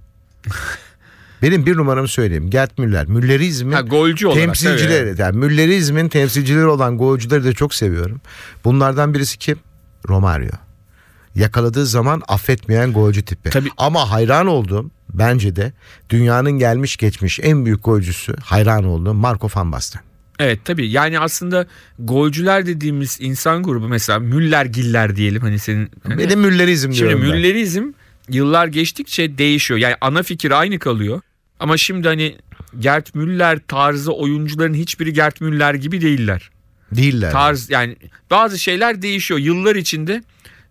Benim 1.41 1.65
bir 1.65 1.77
numaramı 1.77 2.07
söyleyeyim. 2.07 2.49
Gerd 2.49 2.71
Müller. 2.77 3.07
Müllerizmin 3.07 3.71
Ha, 3.71 3.81
golcü 3.81 4.27
olarak, 4.27 4.45
temsilcileri. 4.45 5.21
Yani 5.21 5.37
Müllerizmin 5.37 6.09
temsilcileri 6.09 6.65
olan 6.65 6.97
golcüleri 6.97 7.43
de 7.43 7.53
çok 7.53 7.73
seviyorum. 7.73 8.21
Bunlardan 8.63 9.13
birisi 9.13 9.37
kim? 9.37 9.59
Romario. 10.09 10.64
Yakaladığı 11.35 11.85
zaman 11.85 12.21
affetmeyen 12.27 12.93
golcü 12.93 13.25
tipi. 13.25 13.49
Tabii. 13.49 13.69
Ama 13.77 14.11
hayran 14.11 14.47
olduğum 14.47 14.91
bence 15.13 15.55
de 15.55 15.73
dünyanın 16.09 16.51
gelmiş 16.51 16.97
geçmiş 16.97 17.39
en 17.43 17.65
büyük 17.65 17.83
golcüsü 17.83 18.35
hayran 18.43 18.83
olduğum 18.83 19.13
Marco 19.13 19.49
van 19.55 19.71
Basten. 19.71 20.01
Evet 20.39 20.59
tabii 20.65 20.89
yani 20.89 21.19
aslında 21.19 21.67
golcüler 21.99 22.65
dediğimiz 22.65 23.17
insan 23.21 23.63
grubu 23.63 23.87
mesela 23.87 24.19
Müller 24.19 24.65
Giller 24.65 25.15
diyelim 25.15 25.41
hani 25.41 25.59
senin. 25.59 25.89
hani- 26.03 26.17
Benim 26.17 26.39
Müllerizm 26.39 26.93
Şimdi 26.93 26.99
diyorum 27.09 27.21
ben. 27.21 27.29
Müllerizm 27.29 27.83
yıllar 28.29 28.67
geçtikçe 28.67 29.37
değişiyor. 29.37 29.79
Yani 29.79 29.95
ana 30.01 30.23
fikir 30.23 30.51
aynı 30.51 30.79
kalıyor. 30.79 31.21
Ama 31.59 31.77
şimdi 31.77 32.07
hani 32.07 32.35
Gert 32.79 33.15
Müller 33.15 33.59
tarzı 33.67 34.11
oyuncuların 34.11 34.73
hiçbiri 34.73 35.13
Gert 35.13 35.41
Müller 35.41 35.73
gibi 35.73 36.01
değiller. 36.01 36.49
Değiller. 36.91 37.31
Tarz 37.31 37.69
yani 37.69 37.95
bazı 38.31 38.59
şeyler 38.59 39.01
değişiyor. 39.01 39.39
Yıllar 39.39 39.75
içinde 39.75 40.23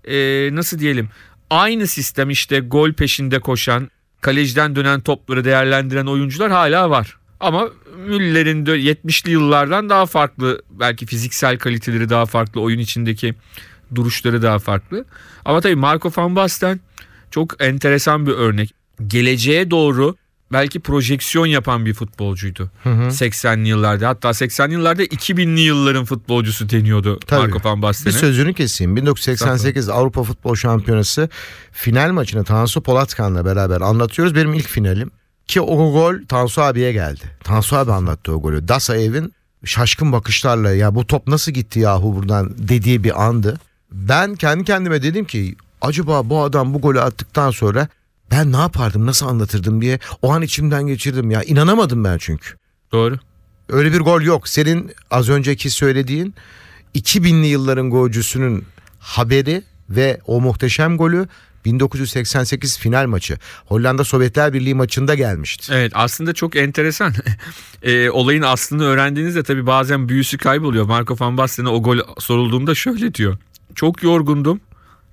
e, 0.08 0.48
nasıl 0.54 0.78
diyelim 0.78 1.08
aynı 1.50 1.86
sistem 1.86 2.30
işte 2.30 2.60
gol 2.60 2.92
peşinde 2.92 3.40
koşan 3.40 3.90
kaleciden 4.20 4.76
dönen 4.76 5.00
topları 5.00 5.44
değerlendiren 5.44 6.06
oyuncular 6.06 6.50
hala 6.50 6.90
var. 6.90 7.16
Ama 7.40 7.68
Müller'in 8.06 8.66
de 8.66 8.70
70'li 8.70 9.30
yıllardan 9.30 9.88
daha 9.88 10.06
farklı 10.06 10.62
belki 10.70 11.06
fiziksel 11.06 11.58
kaliteleri 11.58 12.10
daha 12.10 12.26
farklı 12.26 12.60
oyun 12.60 12.78
içindeki 12.78 13.34
duruşları 13.94 14.42
daha 14.42 14.58
farklı. 14.58 15.04
Ama 15.44 15.60
tabii 15.60 15.76
Marco 15.76 16.10
van 16.16 16.36
Basten 16.36 16.80
çok 17.30 17.62
enteresan 17.62 18.26
bir 18.26 18.32
örnek. 18.32 18.74
Geleceğe 19.06 19.70
doğru 19.70 20.16
belki 20.54 20.80
projeksiyon 20.80 21.46
yapan 21.46 21.86
bir 21.86 21.94
futbolcuydu. 21.94 22.70
80'li 22.84 23.68
yıllarda 23.68 24.08
hatta 24.08 24.28
80'li 24.28 24.72
yıllarda 24.72 25.04
2000'li 25.04 25.60
yılların 25.60 26.04
futbolcusu 26.04 26.70
deniyordu 26.70 27.20
Tabii. 27.26 27.40
Marco 27.40 27.68
van 27.68 27.78
Bir 27.78 27.82
Basten'e. 27.82 28.12
sözünü 28.12 28.54
keseyim. 28.54 28.96
1988 28.96 29.88
Avrupa 29.88 30.22
Futbol 30.22 30.54
Şampiyonası 30.54 31.28
final 31.72 32.12
maçını 32.12 32.44
Tansu 32.44 32.80
Polatkan'la 32.82 33.44
beraber 33.44 33.80
anlatıyoruz. 33.80 34.34
Benim 34.34 34.54
ilk 34.54 34.68
finalim. 34.68 35.10
Ki 35.46 35.60
o 35.60 35.92
gol 35.92 36.14
Tansu 36.28 36.62
abiye 36.62 36.92
geldi. 36.92 37.24
Tansu 37.44 37.76
abi 37.76 37.92
anlattı 37.92 38.32
o 38.32 38.42
golü. 38.42 38.68
Dasa 38.68 38.96
evin 38.96 39.32
şaşkın 39.64 40.12
bakışlarla 40.12 40.74
ya 40.74 40.94
bu 40.94 41.06
top 41.06 41.26
nasıl 41.26 41.52
gitti 41.52 41.80
yahu 41.80 42.16
buradan 42.16 42.54
dediği 42.58 43.04
bir 43.04 43.24
andı. 43.24 43.58
Ben 43.92 44.34
kendi 44.34 44.64
kendime 44.64 45.02
dedim 45.02 45.24
ki 45.24 45.56
acaba 45.80 46.30
bu 46.30 46.42
adam 46.42 46.74
bu 46.74 46.80
golü 46.80 47.00
attıktan 47.00 47.50
sonra 47.50 47.88
ben 48.30 48.52
ne 48.52 48.56
yapardım 48.56 49.06
nasıl 49.06 49.26
anlatırdım 49.26 49.82
diye 49.82 49.98
o 50.22 50.32
an 50.32 50.42
içimden 50.42 50.86
geçirdim 50.86 51.30
ya. 51.30 51.42
inanamadım 51.42 52.04
ben 52.04 52.18
çünkü. 52.18 52.54
Doğru. 52.92 53.18
Öyle 53.68 53.92
bir 53.92 54.00
gol 54.00 54.22
yok. 54.22 54.48
Senin 54.48 54.92
az 55.10 55.28
önceki 55.28 55.70
söylediğin 55.70 56.34
2000'li 56.94 57.46
yılların 57.46 57.90
golcüsünün 57.90 58.64
haberi 58.98 59.62
ve 59.90 60.20
o 60.26 60.40
muhteşem 60.40 60.96
golü 60.96 61.28
1988 61.64 62.78
final 62.78 63.06
maçı. 63.06 63.38
Hollanda 63.66 64.04
Sovyetler 64.04 64.52
Birliği 64.52 64.74
maçında 64.74 65.14
gelmişti. 65.14 65.72
Evet 65.74 65.92
aslında 65.94 66.32
çok 66.32 66.56
enteresan. 66.56 67.14
E, 67.82 68.10
olayın 68.10 68.42
aslını 68.42 68.84
öğrendiğinizde 68.84 69.42
tabii 69.42 69.66
bazen 69.66 70.08
büyüsü 70.08 70.38
kayboluyor. 70.38 70.84
Marco 70.84 71.16
van 71.20 71.36
Basten'e 71.38 71.68
o 71.68 71.82
gol 71.82 71.98
sorulduğunda 72.18 72.74
şöyle 72.74 73.14
diyor. 73.14 73.36
Çok 73.74 74.02
yorgundum. 74.02 74.60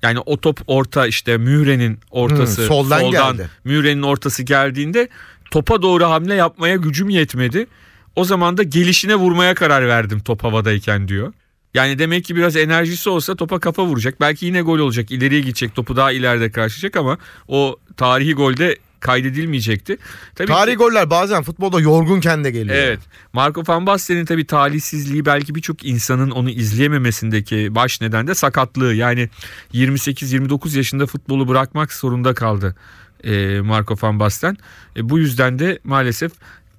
Yani 0.03 0.19
o 0.19 0.37
top 0.37 0.59
orta 0.67 1.07
işte 1.07 1.37
Mühre'nin 1.37 1.99
ortası 2.11 2.61
Hmm, 2.61 2.67
soldan 2.67 3.11
geldi. 3.11 3.49
Mühre'nin 3.63 4.01
ortası 4.01 4.43
geldiğinde 4.43 5.09
topa 5.51 5.81
doğru 5.81 6.05
hamle 6.05 6.35
yapmaya 6.35 6.75
gücüm 6.75 7.09
yetmedi. 7.09 7.67
O 8.15 8.23
zaman 8.23 8.57
da 8.57 8.63
gelişine 8.63 9.15
vurmaya 9.15 9.55
karar 9.55 9.87
verdim 9.87 10.19
top 10.19 10.43
havadayken 10.43 11.07
diyor. 11.07 11.33
Yani 11.73 11.99
demek 11.99 12.25
ki 12.25 12.35
biraz 12.35 12.55
enerjisi 12.55 13.09
olsa 13.09 13.35
topa 13.35 13.59
kafa 13.59 13.85
vuracak. 13.85 14.21
Belki 14.21 14.45
yine 14.45 14.61
gol 14.61 14.79
olacak. 14.79 15.11
ileriye 15.11 15.41
gidecek. 15.41 15.75
Topu 15.75 15.95
daha 15.95 16.11
ileride 16.11 16.51
karşılayacak 16.51 16.95
ama 16.95 17.17
o 17.47 17.77
tarihi 17.97 18.33
golde 18.33 18.77
kaydedilmeyecekti. 19.01 19.97
Tabii 20.35 20.47
ki- 20.47 20.53
Tarihi 20.53 20.75
goller 20.75 21.09
bazen 21.09 21.43
futbolda 21.43 21.79
yorgunken 21.79 22.43
de 22.43 22.51
geliyor. 22.51 22.75
Evet. 22.75 22.99
Marco 23.33 23.63
van 23.67 23.85
Basten'in 23.85 24.25
tabii 24.25 24.45
talihsizliği 24.47 25.25
belki 25.25 25.55
birçok 25.55 25.85
insanın 25.85 26.31
onu 26.31 26.49
izleyememesindeki 26.49 27.75
baş 27.75 28.01
neden 28.01 28.27
de 28.27 28.35
sakatlığı. 28.35 28.93
Yani 28.93 29.29
28-29 29.73 30.77
yaşında 30.77 31.05
futbolu 31.07 31.47
bırakmak 31.47 31.93
zorunda 31.93 32.33
kaldı 32.33 32.75
e, 33.23 33.61
Marco 33.61 33.95
van 34.01 34.19
Basten. 34.19 34.57
E, 34.97 35.09
bu 35.09 35.19
yüzden 35.19 35.59
de 35.59 35.79
maalesef 35.83 36.31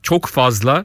çok 0.02 0.26
fazla 0.26 0.85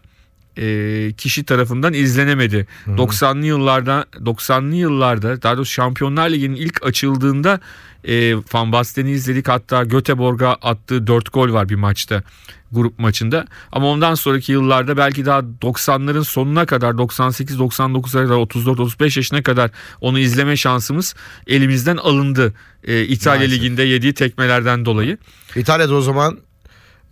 e, 0.57 1.13
kişi 1.13 1.43
tarafından 1.43 1.93
izlenemedi. 1.93 2.67
90'lı 2.87 3.45
yıllarda 3.45 4.05
90'lı 4.13 4.75
yıllarda 4.75 5.41
daha 5.41 5.57
doğrusu 5.57 5.73
Şampiyonlar 5.73 6.29
Ligi'nin 6.29 6.55
ilk 6.55 6.85
açıldığında 6.85 7.59
e, 8.03 8.35
Van 8.53 8.71
Basten'i 8.71 9.11
izledik. 9.11 9.47
Hatta 9.47 9.83
Göteborg'a 9.83 10.53
attığı 10.53 11.07
4 11.07 11.33
gol 11.33 11.53
var 11.53 11.69
bir 11.69 11.75
maçta 11.75 12.23
grup 12.71 12.99
maçında. 12.99 13.45
Ama 13.71 13.87
ondan 13.87 14.15
sonraki 14.15 14.51
yıllarda 14.51 14.97
belki 14.97 15.25
daha 15.25 15.39
90'ların 15.39 16.23
sonuna 16.23 16.65
kadar 16.65 16.93
98-99'a 16.93 18.23
kadar 18.23 18.35
34-35 18.35 19.19
yaşına 19.19 19.43
kadar 19.43 19.71
onu 20.01 20.19
izleme 20.19 20.57
şansımız 20.57 21.15
elimizden 21.47 21.97
alındı. 21.97 22.53
E, 22.83 23.01
İtalya 23.03 23.39
Maalesef. 23.39 23.59
Ligi'nde 23.59 23.83
yediği 23.83 24.13
tekmelerden 24.13 24.85
dolayı. 24.85 25.17
İtalya'da 25.55 25.93
o 25.93 26.01
zaman 26.01 26.37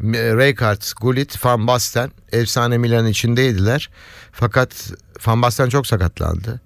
Rijkaard, 0.02 0.82
Gullit, 1.02 1.46
Van 1.46 1.68
Basten 1.68 2.12
efsane 2.32 2.78
Milan 2.78 3.08
içindeydiler. 3.08 3.90
Fakat 4.32 4.92
Van 5.26 5.42
Basten 5.42 5.70
çok 5.70 5.88
sakatlandı. 5.88 6.62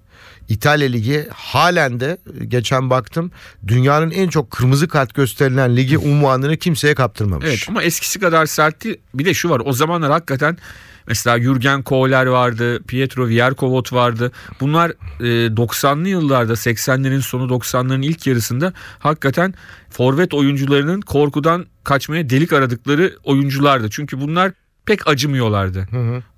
İtalya 0.48 0.88
Ligi 0.88 1.28
halen 1.34 2.00
de 2.00 2.18
geçen 2.48 2.90
baktım 2.90 3.30
dünyanın 3.66 4.10
en 4.10 4.28
çok 4.28 4.50
kırmızı 4.50 4.88
kart 4.88 5.14
gösterilen 5.14 5.76
ligi 5.76 5.98
unvanını 5.98 6.56
kimseye 6.56 6.94
kaptırmamış. 6.94 7.46
Evet 7.48 7.64
ama 7.68 7.82
eskisi 7.82 8.20
kadar 8.20 8.46
sert 8.46 8.84
değil. 8.84 8.96
Bir 9.14 9.24
de 9.24 9.34
şu 9.34 9.50
var 9.50 9.62
o 9.64 9.72
zamanlar 9.72 10.10
hakikaten 10.10 10.58
mesela 11.06 11.40
Jürgen 11.40 11.82
Kohler 11.82 12.26
vardı, 12.26 12.82
Pietro 12.82 13.28
Vierkovot 13.28 13.92
vardı. 13.92 14.32
Bunlar 14.60 14.90
e, 15.20 15.46
90'lı 15.46 16.08
yıllarda 16.08 16.52
80'lerin 16.52 17.20
sonu 17.20 17.52
90'ların 17.52 18.04
ilk 18.04 18.26
yarısında 18.26 18.72
hakikaten 18.98 19.54
forvet 19.90 20.34
oyuncularının 20.34 21.00
korkudan 21.00 21.66
kaçmaya 21.84 22.30
delik 22.30 22.52
aradıkları 22.52 23.16
oyunculardı. 23.24 23.90
Çünkü 23.90 24.20
bunlar 24.20 24.52
pek 24.86 25.08
acımıyorlardı. 25.08 25.88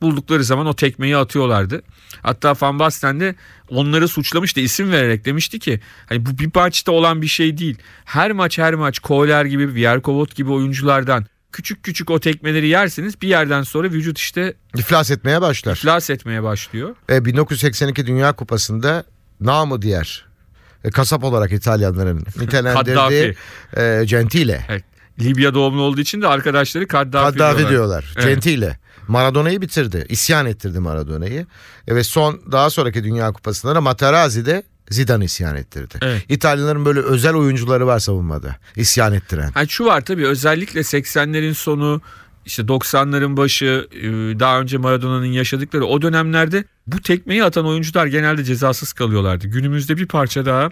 Buldukları 0.00 0.44
zaman 0.44 0.66
o 0.66 0.74
tekmeyi 0.74 1.16
atıyorlardı. 1.16 1.82
Hatta 2.22 2.54
Van 2.60 2.78
Basten 2.78 3.20
de 3.20 3.34
onları 3.68 4.08
suçlamıştı 4.08 4.60
isim 4.60 4.92
vererek 4.92 5.24
demişti 5.24 5.58
ki 5.58 5.80
hani 6.06 6.26
bu 6.26 6.38
bir 6.38 6.50
maçta 6.54 6.92
olan 6.92 7.22
bir 7.22 7.26
şey 7.26 7.58
değil. 7.58 7.78
Her 8.04 8.32
maç 8.32 8.58
her 8.58 8.74
maç 8.74 8.98
Kohler 8.98 9.44
gibi 9.44 9.74
Vierkovot 9.74 10.34
gibi 10.34 10.50
oyunculardan 10.50 11.26
küçük 11.52 11.82
küçük 11.82 12.10
o 12.10 12.20
tekmeleri 12.20 12.68
yerseniz 12.68 13.22
bir 13.22 13.28
yerden 13.28 13.62
sonra 13.62 13.90
vücut 13.90 14.18
işte 14.18 14.54
İflas 14.76 15.10
etmeye 15.10 15.40
başlar. 15.40 15.72
iflas 15.76 16.10
etmeye 16.10 16.42
başlıyor. 16.42 16.96
E, 17.10 17.24
1982 17.24 18.06
Dünya 18.06 18.32
Kupası'nda 18.32 19.04
namı 19.40 19.82
diğer 19.82 20.26
e, 20.84 20.90
kasap 20.90 21.24
olarak 21.24 21.52
İtalyanların 21.52 22.18
nitelendirdiği 22.40 23.34
e, 23.76 24.04
Gentile. 24.04 24.66
Evet. 24.68 24.84
Libya 25.20 25.54
doğumlu 25.54 25.82
olduğu 25.82 26.00
için 26.00 26.22
de 26.22 26.26
arkadaşları 26.28 26.88
Kaddafi, 26.88 27.38
Kaddafi 27.38 27.58
diyorlar. 27.58 27.70
diyorlar. 27.70 28.14
Evet. 28.16 28.26
Gentile. 28.28 28.78
Maradona'yı 29.08 29.60
bitirdi. 29.60 30.06
İsyan 30.08 30.46
ettirdi 30.46 30.78
Maradona'yı. 30.80 31.46
E, 31.88 31.94
ve 31.94 32.04
son 32.04 32.42
daha 32.52 32.70
sonraki 32.70 33.04
Dünya 33.04 33.32
Kupası'nda 33.32 33.74
da 33.74 33.80
Materazzi'de 33.80 34.62
Zidane 34.92 35.24
isyan 35.24 35.56
ettirdi. 35.56 35.94
Evet. 36.02 36.24
İtalyanların 36.28 36.84
böyle 36.84 37.00
özel 37.00 37.34
oyuncuları 37.34 37.86
var 37.86 37.98
savunmada. 37.98 38.56
İsyan 38.76 39.12
ettiren. 39.12 39.50
Ha, 39.50 39.66
şu 39.66 39.84
var 39.84 40.00
tabii 40.00 40.26
özellikle 40.26 40.80
80'lerin 40.80 41.54
sonu 41.54 42.00
işte 42.46 42.62
90'ların 42.62 43.36
başı 43.36 43.88
e, 43.92 44.02
daha 44.40 44.60
önce 44.60 44.78
Maradona'nın 44.78 45.26
yaşadıkları 45.26 45.84
o 45.84 46.02
dönemlerde 46.02 46.64
bu 46.86 47.00
tekmeyi 47.00 47.44
atan 47.44 47.66
oyuncular 47.66 48.06
genelde 48.06 48.44
cezasız 48.44 48.92
kalıyorlardı. 48.92 49.46
Günümüzde 49.46 49.96
bir 49.96 50.06
parça 50.06 50.46
daha 50.46 50.68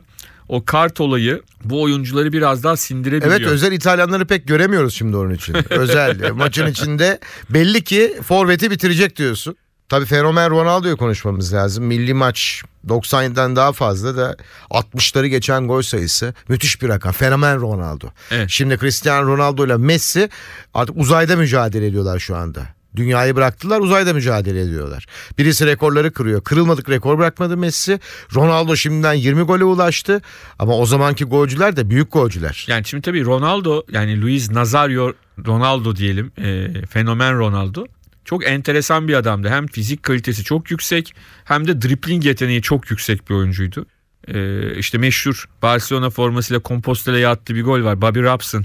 o 0.49 0.65
kart 0.65 1.01
olayı 1.01 1.43
bu 1.65 1.83
oyuncuları 1.83 2.33
biraz 2.33 2.65
daha 2.65 2.77
sindirebiliyor. 2.77 3.41
Evet 3.41 3.47
özel 3.47 3.73
İtalyanları 3.73 4.27
pek 4.27 4.49
göremiyoruz 4.49 4.95
şimdi 4.95 5.17
onun 5.17 5.35
için. 5.35 5.57
özel 5.71 6.33
maçın 6.33 6.67
içinde 6.67 7.19
belli 7.51 7.85
ki 7.85 8.19
forveti 8.27 8.71
bitirecek 8.71 9.17
diyorsun. 9.17 9.57
Tabii 9.91 10.07
fenomen 10.07 10.51
Ronaldo'yu 10.51 10.97
konuşmamız 10.97 11.55
lazım. 11.55 11.85
Milli 11.85 12.15
maç 12.15 12.63
97'den 12.89 13.57
daha 13.57 13.73
fazla 13.73 14.17
da 14.17 14.37
60'ları 14.71 15.27
geçen 15.27 15.69
gol 15.69 15.83
sayısı 15.83 16.35
müthiş 16.49 16.83
bir 16.83 16.89
rakam. 16.89 17.13
Fenomen 17.13 17.61
Ronaldo. 17.61 18.07
Evet. 18.31 18.51
Şimdi 18.51 18.79
Cristiano 18.79 19.27
Ronaldo 19.27 19.67
ile 19.67 19.77
Messi 19.77 20.29
artık 20.75 20.97
uzayda 20.97 21.37
mücadele 21.37 21.87
ediyorlar 21.87 22.19
şu 22.19 22.37
anda. 22.37 22.67
Dünyayı 22.97 23.37
bıraktılar 23.37 23.81
uzayda 23.81 24.13
mücadele 24.13 24.61
ediyorlar. 24.61 25.07
Birisi 25.39 25.67
rekorları 25.67 26.13
kırıyor. 26.13 26.45
Kırılmadık 26.45 26.89
rekor 26.91 27.19
bırakmadı 27.19 27.57
Messi. 27.57 28.01
Ronaldo 28.35 28.77
şimdiden 28.77 29.13
20 29.13 29.43
gole 29.43 29.65
ulaştı. 29.65 30.21
Ama 30.59 30.77
o 30.77 30.87
zamanki 30.87 31.25
golcüler 31.25 31.77
de 31.77 31.91
büyük 31.91 32.13
golcüler. 32.13 32.65
Yani 32.69 32.85
şimdi 32.85 33.03
tabii 33.03 33.25
Ronaldo 33.25 33.83
yani 33.93 34.23
Luis 34.23 34.51
Nazario 34.51 35.13
Ronaldo 35.47 35.97
diyelim 35.97 36.33
e, 36.39 36.73
fenomen 36.87 37.39
Ronaldo 37.39 37.87
çok 38.25 38.47
enteresan 38.47 39.09
bir 39.09 39.15
adamdı. 39.15 39.49
Hem 39.49 39.67
fizik 39.67 40.03
kalitesi 40.03 40.45
çok 40.45 40.71
yüksek 40.71 41.15
hem 41.45 41.67
de 41.69 41.83
dribbling 41.83 42.25
yeteneği 42.27 42.63
çok 42.63 42.91
yüksek 42.91 43.31
bir 43.31 43.35
oyuncuydu. 43.35 43.87
E, 44.29 44.61
işte 44.77 44.99
meşhur 44.99 45.49
Barcelona 45.63 46.11
formasıyla 46.11 46.61
Compostela'ya 46.65 47.31
attığı 47.31 47.55
bir 47.55 47.65
gol 47.65 47.85
var. 47.85 48.01
Bobby 48.03 48.21
Robson 48.21 48.65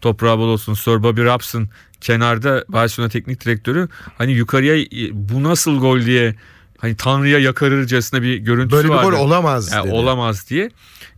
toprağı 0.00 0.38
bol 0.38 0.48
olsun 0.48 0.74
Sir 0.74 1.02
Bobby 1.02 1.22
Robson 1.22 1.68
kenarda 2.00 2.64
Barcelona 2.68 3.08
teknik 3.10 3.44
direktörü 3.44 3.88
hani 4.18 4.32
yukarıya 4.32 4.76
e, 4.76 4.88
bu 5.12 5.42
nasıl 5.42 5.78
gol 5.80 6.00
diye 6.00 6.34
hani 6.78 6.96
Tanrı'ya 6.96 7.38
yakarırcasına 7.38 8.22
bir 8.22 8.36
görüntüsü 8.36 8.76
Böyle 8.76 8.88
bir 8.88 8.94
vardı. 8.94 9.10
gol 9.10 9.18
olamaz 9.18 9.72
Yani 9.72 9.86
dedi. 9.86 9.94
olamaz 9.94 10.50
diye. 10.50 10.70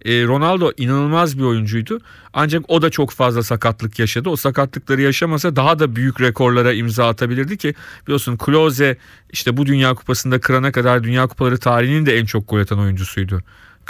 E, 0.05 0.25
Ronaldo 0.25 0.73
inanılmaz 0.77 1.39
bir 1.39 1.43
oyuncuydu. 1.43 2.01
Ancak 2.33 2.71
o 2.71 2.83
da 2.83 2.91
çok 2.91 3.11
fazla 3.11 3.43
sakatlık 3.43 3.99
yaşadı. 3.99 4.29
O 4.29 4.37
sakatlıkları 4.37 5.03
yaşamasa 5.03 5.57
daha 5.57 5.79
da 5.79 5.97
büyük 5.97 6.21
rekorlara 6.21 6.73
imza 6.73 7.09
atabilirdi 7.09 7.57
ki 7.57 7.75
biliyorsun 8.07 8.37
Klose 8.37 8.97
işte 9.31 9.57
bu 9.57 9.67
Dünya 9.67 9.95
Kupası'nda 9.95 10.41
kırana 10.41 10.73
kadar 10.73 11.05
Dünya 11.05 11.27
Kupaları 11.27 11.59
tarihinin 11.59 12.07
de 12.07 12.19
en 12.19 12.25
çok 12.25 12.49
gol 12.49 12.61
atan 12.61 12.79
oyuncusuydu. 12.79 13.43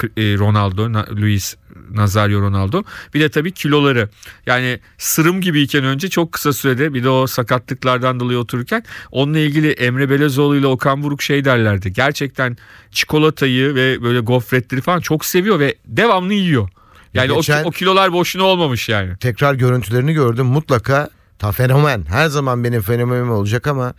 E, 0.05 0.39
Ronaldo, 0.39 0.93
Na- 0.93 1.07
Luis 1.17 1.57
Nazario 1.91 2.41
Ronaldo. 2.41 2.83
Bir 3.15 3.21
de 3.21 3.29
tabii 3.29 3.53
kiloları. 3.53 4.09
Yani 4.47 4.81
sırım 4.99 5.41
gibiyken 5.41 5.85
önce 5.85 6.09
çok 6.11 6.33
kısa 6.33 6.53
sürede 6.53 6.95
bir 6.95 7.05
de 7.05 7.09
o 7.09 7.27
sakatlıklardan 7.27 8.21
dolayı 8.21 8.39
otururken 8.39 8.85
onunla 9.11 9.39
ilgili 9.39 9.71
Emre 9.71 10.11
Belezoğlu 10.11 10.57
ile 10.57 10.67
Okan 10.67 11.03
Buruk 11.03 11.23
şey 11.23 11.45
derlerdi. 11.45 11.93
Gerçekten 11.93 12.57
çikolatayı 12.91 13.75
ve 13.75 14.03
böyle 14.03 14.21
gofretleri 14.21 14.81
falan 14.81 15.01
çok 15.01 15.25
seviyor 15.25 15.59
ve 15.61 15.75
devamlı 15.87 16.35
yiyor. 16.35 16.69
Yani 17.15 17.35
Geçen- 17.35 17.65
o, 17.65 17.69
o 17.69 17.71
kilolar 17.71 18.13
boşuna 18.13 18.43
olmamış 18.45 18.89
yani. 18.89 19.17
Tekrar 19.17 19.55
görüntülerini 19.55 20.13
gördüm. 20.13 20.47
Mutlaka 20.47 21.11
ta 21.39 21.53
fenomen. 21.53 22.05
Her 22.09 22.27
zaman 22.29 22.65
benim 22.65 22.83
fenomenim 22.83 23.31
olacak 23.31 23.67
ama 23.67 23.95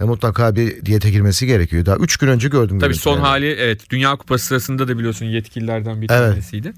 e, 0.00 0.04
mutlaka 0.04 0.56
bir 0.56 0.84
diyete 0.86 1.10
girmesi 1.10 1.46
gerekiyor. 1.46 1.86
Daha 1.86 1.96
3 1.96 2.16
gün 2.16 2.28
önce 2.28 2.48
gördüm. 2.48 2.78
Tabii 2.78 2.94
son 2.94 3.12
görüntülerini. 3.14 3.28
hali 3.30 3.46
evet 3.62 3.90
Dünya 3.90 4.16
Kupası 4.16 4.46
sırasında 4.46 4.88
da 4.88 4.98
biliyorsun 4.98 5.26
yetkililerden 5.26 6.02
bir 6.02 6.10
Evet. 6.10 6.32
tanesiydi. 6.32 6.72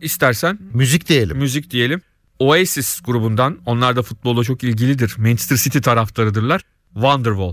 İstersen 0.00 0.58
Müzik 0.74 1.08
diyelim. 1.08 1.36
müzik 1.36 1.70
diyelim. 1.70 2.02
Oasis 2.38 3.00
grubundan 3.00 3.58
onlar 3.66 3.96
da 3.96 4.02
futbolla 4.02 4.44
çok 4.44 4.64
ilgilidir. 4.64 5.14
Manchester 5.18 5.56
City 5.56 5.78
taraftarıdırlar. 5.78 6.60
Wonderwall. 6.94 7.52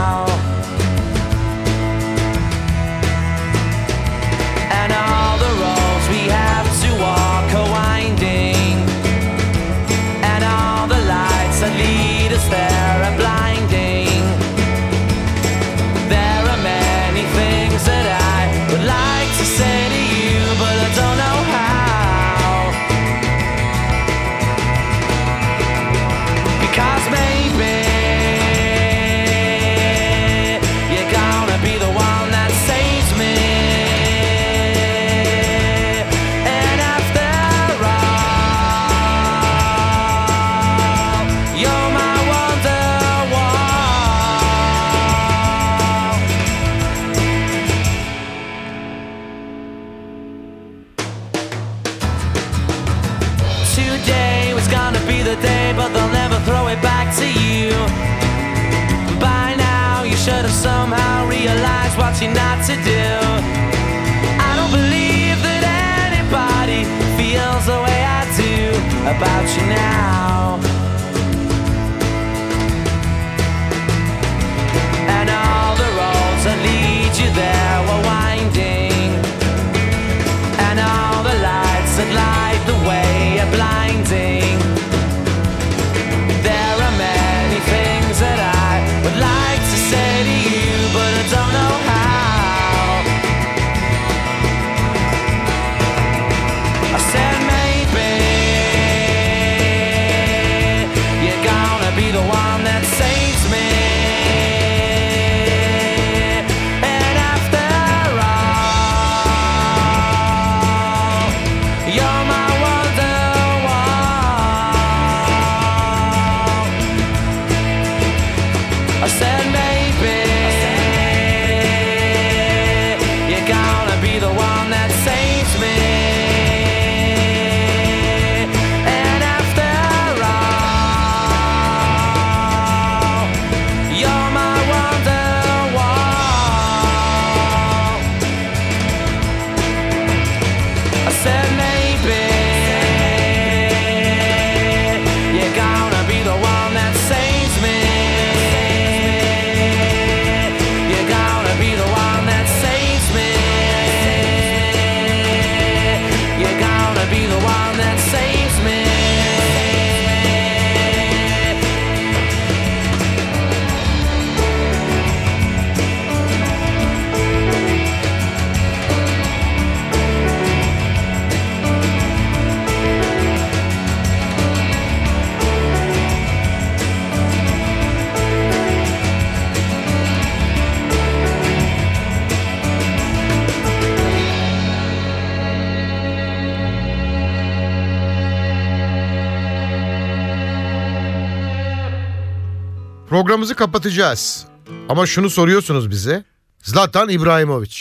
Programımızı 193.31 193.55
kapatacağız. 193.55 194.45
Ama 194.89 195.05
şunu 195.05 195.29
soruyorsunuz 195.29 195.89
bize. 195.89 196.23
Zlatan 196.63 197.09
İbrahimovic. 197.09 197.75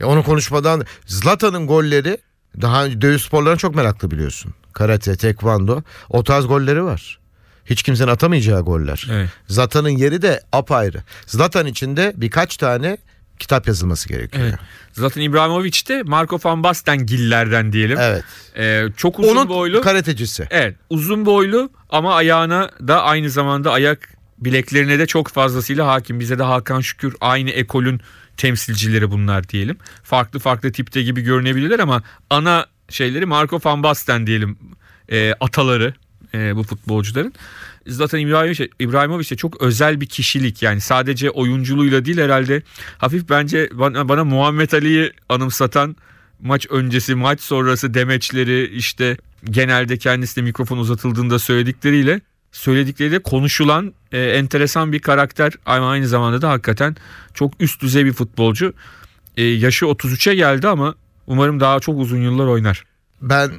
Ya 0.00 0.06
onu 0.06 0.24
konuşmadan 0.24 0.84
Zlatan'ın 1.06 1.66
golleri 1.66 2.18
daha 2.62 2.86
dövüş 2.86 3.22
sporlarına 3.22 3.58
çok 3.58 3.74
meraklı 3.74 4.10
biliyorsun. 4.10 4.54
Karate, 4.72 5.16
tekvando 5.16 5.82
o 6.08 6.24
tarz 6.24 6.46
golleri 6.46 6.84
var. 6.84 7.18
Hiç 7.64 7.82
kimsenin 7.82 8.08
atamayacağı 8.10 8.60
goller. 8.60 9.06
Evet. 9.12 9.30
Zlatan'ın 9.48 9.88
yeri 9.88 10.22
de 10.22 10.40
apayrı. 10.52 11.02
Zlatan 11.26 11.66
için 11.66 11.96
de 11.96 12.12
birkaç 12.16 12.56
tane 12.56 12.98
kitap 13.38 13.68
yazılması 13.68 14.08
gerekiyor. 14.08 14.44
Evet. 14.46 14.58
Zlatan 14.92 15.22
İbrahimovic 15.22 15.86
de 15.88 16.02
Marco 16.02 16.38
van 16.44 16.62
Basten 16.62 17.06
gillerden 17.06 17.72
diyelim. 17.72 17.98
Evet. 18.00 18.24
Ee, 18.56 18.84
çok 18.96 19.18
uzun 19.18 19.36
Onun 19.36 19.48
boylu. 19.48 19.80
karatecisi. 19.80 20.46
Evet 20.50 20.76
uzun 20.90 21.26
boylu 21.26 21.70
ama 21.90 22.14
ayağına 22.14 22.70
da 22.88 23.02
aynı 23.02 23.30
zamanda 23.30 23.72
ayak 23.72 24.13
bileklerine 24.44 24.98
de 24.98 25.06
çok 25.06 25.28
fazlasıyla 25.28 25.86
hakim. 25.86 26.20
Bize 26.20 26.38
de 26.38 26.42
Hakan 26.42 26.80
Şükür 26.80 27.14
aynı 27.20 27.50
ekolün 27.50 28.00
temsilcileri 28.36 29.10
bunlar 29.10 29.48
diyelim. 29.48 29.78
Farklı 30.02 30.38
farklı 30.38 30.72
tipte 30.72 31.02
gibi 31.02 31.20
görünebilirler 31.20 31.78
ama 31.78 32.02
ana 32.30 32.66
şeyleri 32.88 33.26
Marco 33.26 33.60
van 33.64 33.82
Basten 33.82 34.26
diyelim 34.26 34.58
e, 35.08 35.34
ataları 35.40 35.94
e, 36.34 36.56
bu 36.56 36.62
futbolcuların. 36.62 37.32
Zlatan 37.86 38.20
İbrahimovic, 38.20 38.68
İbrahimovic 38.78 39.30
de 39.30 39.36
çok 39.36 39.62
özel 39.62 40.00
bir 40.00 40.06
kişilik 40.06 40.62
yani 40.62 40.80
sadece 40.80 41.30
oyunculuğuyla 41.30 42.04
değil 42.04 42.18
herhalde 42.18 42.62
hafif 42.98 43.28
bence 43.28 43.68
bana, 43.72 44.08
bana 44.08 44.24
Muhammed 44.24 44.72
Ali'yi 44.72 45.12
anımsatan 45.28 45.96
maç 46.40 46.66
öncesi 46.70 47.14
maç 47.14 47.40
sonrası 47.40 47.94
demeçleri 47.94 48.66
işte 48.66 49.16
genelde 49.44 49.96
kendisine 49.98 50.44
mikrofon 50.44 50.78
uzatıldığında 50.78 51.38
söyledikleriyle 51.38 52.20
söyledikleriyle 52.54 53.18
konuşulan 53.18 53.94
e, 54.12 54.18
enteresan 54.22 54.92
bir 54.92 54.98
karakter 54.98 55.52
ama 55.66 55.90
aynı 55.90 56.08
zamanda 56.08 56.42
da 56.42 56.50
hakikaten 56.50 56.96
çok 57.34 57.52
üst 57.60 57.82
düzey 57.82 58.04
bir 58.04 58.12
futbolcu. 58.12 58.72
E, 59.36 59.42
yaşı 59.44 59.84
33'e 59.84 60.34
geldi 60.34 60.68
ama 60.68 60.94
umarım 61.26 61.60
daha 61.60 61.80
çok 61.80 62.00
uzun 62.00 62.18
yıllar 62.22 62.46
oynar. 62.46 62.84
Ben 63.22 63.50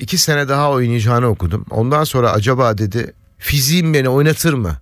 iki 0.00 0.18
sene 0.18 0.48
daha 0.48 0.70
oynayacağını 0.70 1.26
okudum. 1.26 1.66
Ondan 1.70 2.04
sonra 2.04 2.32
acaba 2.32 2.78
dedi 2.78 3.12
fiziğim 3.38 3.94
beni 3.94 4.08
oynatır 4.08 4.52
mı? 4.54 4.76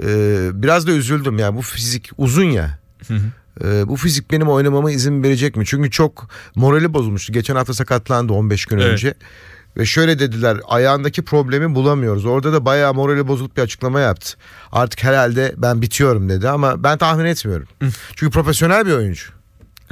Ee, 0.00 0.50
biraz 0.52 0.86
da 0.86 0.92
üzüldüm 0.92 1.38
ya 1.38 1.56
bu 1.56 1.62
fizik 1.62 2.10
uzun 2.18 2.44
ya. 2.44 2.78
Ee, 3.10 3.88
bu 3.88 3.96
fizik 3.96 4.30
benim 4.30 4.48
oynamama 4.48 4.90
izin 4.90 5.22
verecek 5.22 5.56
mi? 5.56 5.64
Çünkü 5.66 5.90
çok 5.90 6.28
morali 6.54 6.94
bozulmuştu. 6.94 7.32
Geçen 7.32 7.56
hafta 7.56 7.74
sakatlandı 7.74 8.32
15 8.32 8.66
gün 8.66 8.78
Evet. 8.78 8.92
önce. 8.92 9.14
Ve 9.76 9.86
şöyle 9.86 10.18
dediler 10.18 10.60
ayağındaki 10.68 11.24
problemi 11.24 11.74
bulamıyoruz. 11.74 12.24
Orada 12.24 12.52
da 12.52 12.64
bayağı 12.64 12.94
morali 12.94 13.28
bozulup 13.28 13.56
bir 13.56 13.62
açıklama 13.62 14.00
yaptı. 14.00 14.36
Artık 14.72 15.04
herhalde 15.04 15.54
ben 15.56 15.82
bitiyorum 15.82 16.28
dedi 16.28 16.48
ama 16.48 16.84
ben 16.84 16.98
tahmin 16.98 17.24
etmiyorum. 17.24 17.68
Çünkü 18.16 18.30
profesyonel 18.30 18.86
bir 18.86 18.92
oyuncu. 18.92 19.32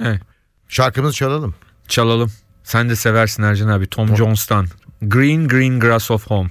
Evet. 0.02 0.20
Şarkımızı 0.68 1.14
çalalım. 1.16 1.54
Çalalım. 1.88 2.32
Sen 2.64 2.88
de 2.88 2.96
seversin 2.96 3.42
Ercan 3.42 3.68
abi. 3.68 3.86
Tom 3.86 4.16
Jones'tan. 4.16 4.66
Green 5.02 5.48
Green 5.48 5.80
Grass 5.80 6.10
of 6.10 6.26
Home. 6.26 6.50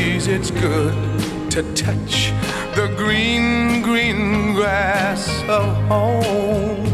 It's 0.31 0.51
good 0.51 0.93
to 1.49 1.61
touch 1.75 2.31
the 2.75 2.87
green, 2.97 3.81
green 3.83 4.55
grass 4.55 5.27
of 5.49 5.65
home. 5.89 6.87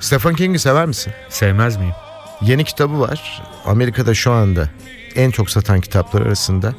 Stephen 0.00 0.34
King'i 0.34 0.58
sever 0.58 0.86
misin? 0.86 1.12
Sevmez 1.28 1.76
miyim? 1.76 1.94
Yeni 2.42 2.64
kitabı 2.64 3.00
var. 3.00 3.42
Amerika'da 3.64 4.14
şu 4.14 4.32
anda 4.32 4.68
en 5.16 5.30
çok 5.30 5.50
satan 5.50 5.80
kitaplar 5.80 6.22
arasında. 6.22 6.74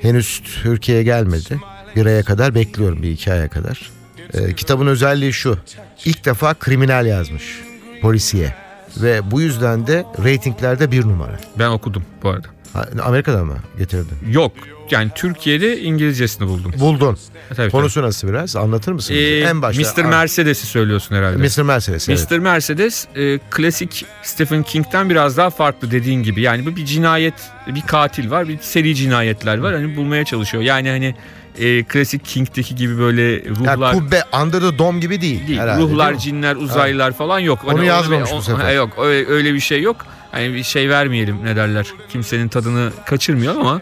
Henüz 0.00 0.42
Türkiye'ye 0.62 1.04
gelmedi. 1.04 1.60
Bir 1.96 2.06
aya 2.06 2.22
kadar 2.22 2.54
bekliyorum 2.54 3.02
bir 3.02 3.10
iki 3.10 3.32
aya 3.32 3.48
kadar. 3.48 3.90
Ee, 4.34 4.54
kitabın 4.54 4.86
özelliği 4.86 5.32
şu. 5.32 5.58
İlk 6.04 6.24
defa 6.24 6.54
kriminal 6.54 7.06
yazmış. 7.06 7.62
Polisiye. 8.00 8.54
Ve 8.96 9.30
bu 9.30 9.40
yüzden 9.40 9.86
de 9.86 10.04
reytinglerde 10.24 10.90
bir 10.90 11.04
numara. 11.04 11.40
Ben 11.58 11.68
okudum 11.68 12.04
bu 12.22 12.28
arada. 12.28 12.51
Ha, 12.72 12.86
Amerika'da 13.04 13.44
mı 13.44 13.56
getirdin? 13.78 14.16
Yok. 14.30 14.52
Yani 14.90 15.10
Türkiye'de 15.14 15.80
İngilizcesini 15.80 16.48
buldum. 16.48 16.72
Buldun. 16.80 17.18
Tabii, 17.48 17.56
tabii. 17.56 17.70
Konusu 17.70 18.02
nasıl 18.02 18.28
biraz? 18.28 18.56
Anlatır 18.56 18.92
mısın? 18.92 19.16
bize? 19.16 19.24
Ee, 19.24 19.40
en 19.40 19.62
başta. 19.62 20.02
Mr. 20.02 20.04
Mercedes'i 20.08 20.66
söylüyorsun 20.66 21.16
herhalde. 21.16 21.36
Mr. 21.36 21.62
Mercedes. 21.62 22.08
evet. 22.08 22.30
Mr. 22.30 22.38
Mercedes 22.38 23.06
e, 23.16 23.38
klasik 23.50 24.06
Stephen 24.22 24.62
King'den 24.62 25.10
biraz 25.10 25.36
daha 25.36 25.50
farklı 25.50 25.90
dediğin 25.90 26.22
gibi. 26.22 26.40
Yani 26.40 26.66
bu 26.66 26.76
bir 26.76 26.84
cinayet, 26.86 27.34
bir 27.66 27.82
katil 27.82 28.30
var, 28.30 28.48
bir 28.48 28.58
seri 28.58 28.94
cinayetler 28.96 29.58
var. 29.58 29.74
Hani 29.74 29.96
bulmaya 29.96 30.24
çalışıyor. 30.24 30.62
Yani 30.62 30.88
hani 30.88 31.14
e, 31.58 31.82
klasik 31.82 32.24
King'deki 32.24 32.74
gibi 32.74 32.98
böyle 32.98 33.22
Yani 33.22 33.48
ruhlar 33.50 33.92
kubbe 33.94 34.22
Under 34.42 34.60
the 34.60 34.78
Dome 34.78 35.00
gibi 35.00 35.20
değil. 35.20 35.48
değil. 35.48 35.58
herhalde, 35.58 35.82
ruhlar, 35.82 36.06
değil 36.06 36.16
mi? 36.16 36.22
cinler, 36.22 36.56
uzaylılar 36.56 37.12
falan 37.12 37.38
yok. 37.38 37.58
Onu 37.64 37.78
Hani 37.78 37.86
yazmamış 37.86 38.28
öyle- 38.30 38.38
bu 38.38 38.42
sefer. 38.42 38.74
Yok 38.74 38.90
öyle, 38.98 39.28
öyle 39.30 39.54
bir 39.54 39.60
şey 39.60 39.82
yok. 39.82 39.96
Hani 40.32 40.54
bir 40.54 40.62
şey 40.62 40.88
vermeyelim 40.88 41.38
ne 41.44 41.56
derler. 41.56 41.86
Kimsenin 42.08 42.48
tadını 42.48 42.90
kaçırmıyor 43.06 43.56
ama 43.56 43.80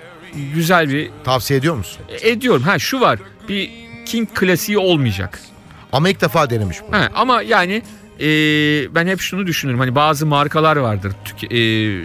güzel 0.54 0.88
bir 0.88 1.10
Tavsiye 1.24 1.58
ediyor 1.58 1.74
musun? 1.74 2.02
ediyorum. 2.22 2.62
Ha 2.62 2.78
şu 2.78 3.00
var. 3.00 3.18
Bir 3.48 3.70
King 4.06 4.28
klasiği 4.34 4.78
olmayacak. 4.78 5.40
Ama 5.92 6.08
ilk 6.08 6.20
defa 6.20 6.50
denemiş 6.50 6.78
bu. 6.88 6.96
Ha, 6.96 7.08
ama 7.14 7.42
yani 7.42 7.82
e, 8.20 8.24
ben 8.94 9.06
hep 9.06 9.20
şunu 9.20 9.46
düşünürüm. 9.46 9.78
Hani 9.78 9.94
bazı 9.94 10.26
markalar 10.26 10.76
vardır. 10.76 11.12
Tüke- 11.24 11.54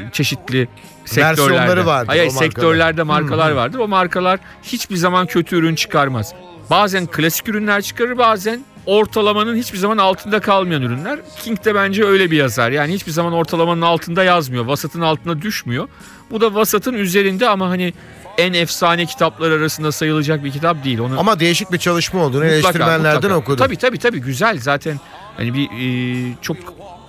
e, 0.07 0.11
çeşitli 0.11 0.67
sektörlerde. 1.05 1.41
Versiyonları 1.41 1.85
vardır 1.85 2.07
Hayır, 2.07 2.21
o 2.21 2.25
markaların. 2.25 2.45
sektörlerde 2.49 3.03
markalar 3.03 3.51
vardır. 3.51 3.79
O 3.79 3.87
markalar 3.87 4.39
hiçbir 4.63 4.95
zaman 4.95 5.27
kötü 5.27 5.55
ürün 5.55 5.75
çıkarmaz. 5.75 6.33
Bazen 6.69 7.05
klasik 7.05 7.49
ürünler 7.49 7.81
çıkarır 7.81 8.17
bazen 8.17 8.61
ortalamanın 8.85 9.55
hiçbir 9.55 9.77
zaman 9.77 9.97
altında 9.97 10.39
kalmayan 10.39 10.81
ürünler. 10.81 11.19
King 11.43 11.65
de 11.65 11.75
bence 11.75 12.05
öyle 12.05 12.31
bir 12.31 12.37
yazar. 12.37 12.71
Yani 12.71 12.93
hiçbir 12.93 13.11
zaman 13.11 13.33
ortalamanın 13.33 13.81
altında 13.81 14.23
yazmıyor. 14.23 14.65
Vasatın 14.65 15.01
altına 15.01 15.41
düşmüyor. 15.41 15.87
Bu 16.31 16.41
da 16.41 16.55
vasatın 16.55 16.93
üzerinde 16.93 17.49
ama 17.49 17.69
hani 17.69 17.93
en 18.37 18.53
efsane 18.53 19.05
kitaplar 19.05 19.51
arasında 19.51 19.91
sayılacak 19.91 20.43
bir 20.43 20.51
kitap 20.51 20.83
değil. 20.83 20.99
Onu 20.99 21.19
Ama 21.19 21.39
değişik 21.39 21.71
bir 21.71 21.77
çalışma 21.77 22.23
olduğunu 22.23 22.43
Mutlaka, 22.43 22.55
eleştirmenlerden 22.55 23.15
mutlaka. 23.15 23.35
okudum. 23.35 23.57
Tabii 23.57 23.75
tabii 23.77 23.97
tabii 23.99 24.19
güzel 24.19 24.59
zaten 24.59 24.99
hani 25.37 25.53
bir 25.53 25.65
e, 25.65 26.33
çok 26.41 26.57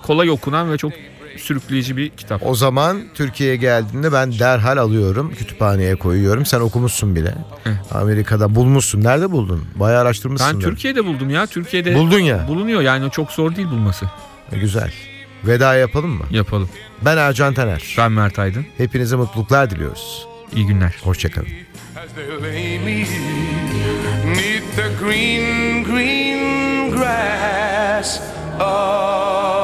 kolay 0.02 0.30
okunan 0.30 0.72
ve 0.72 0.76
çok 0.78 0.92
sürükleyici 1.40 1.96
bir 1.96 2.08
kitap. 2.10 2.46
O 2.46 2.54
zaman 2.54 3.02
Türkiye'ye 3.14 3.56
geldiğinde 3.56 4.12
ben 4.12 4.38
derhal 4.38 4.76
alıyorum. 4.76 5.34
Kütüphaneye 5.34 5.96
koyuyorum. 5.96 6.46
Sen 6.46 6.60
okumuşsun 6.60 7.16
bile. 7.16 7.34
Amerika'da 7.90 8.54
bulmuşsun. 8.54 9.04
Nerede 9.04 9.30
buldun? 9.30 9.64
Bayağı 9.74 10.00
araştırmışsın. 10.02 10.52
Ben 10.54 10.60
da. 10.60 10.64
Türkiye'de 10.70 11.04
buldum 11.04 11.30
ya. 11.30 11.46
Türkiye'de 11.46 11.94
Buldun 11.94 12.18
ya. 12.20 12.44
bulunuyor. 12.48 12.80
Yani 12.82 13.10
çok 13.10 13.32
zor 13.32 13.56
değil 13.56 13.68
bulması. 13.68 14.06
E, 14.52 14.58
Güzel. 14.58 14.92
Veda 15.46 15.74
yapalım 15.74 16.10
mı? 16.10 16.24
Yapalım. 16.30 16.68
Ben 17.04 17.16
Ercan 17.16 17.54
Taner. 17.54 17.94
Ben 17.98 18.12
Mert 18.12 18.38
Aydın. 18.38 18.66
Hepinize 18.76 19.16
mutluluklar 19.16 19.70
diliyoruz. 19.70 20.26
İyi 20.54 20.66
günler. 20.66 20.96
Hoşçakalın. 21.02 21.48
green, 25.00 25.84
green 25.84 26.90
grass. 26.90 28.20
Oh. 28.60 29.55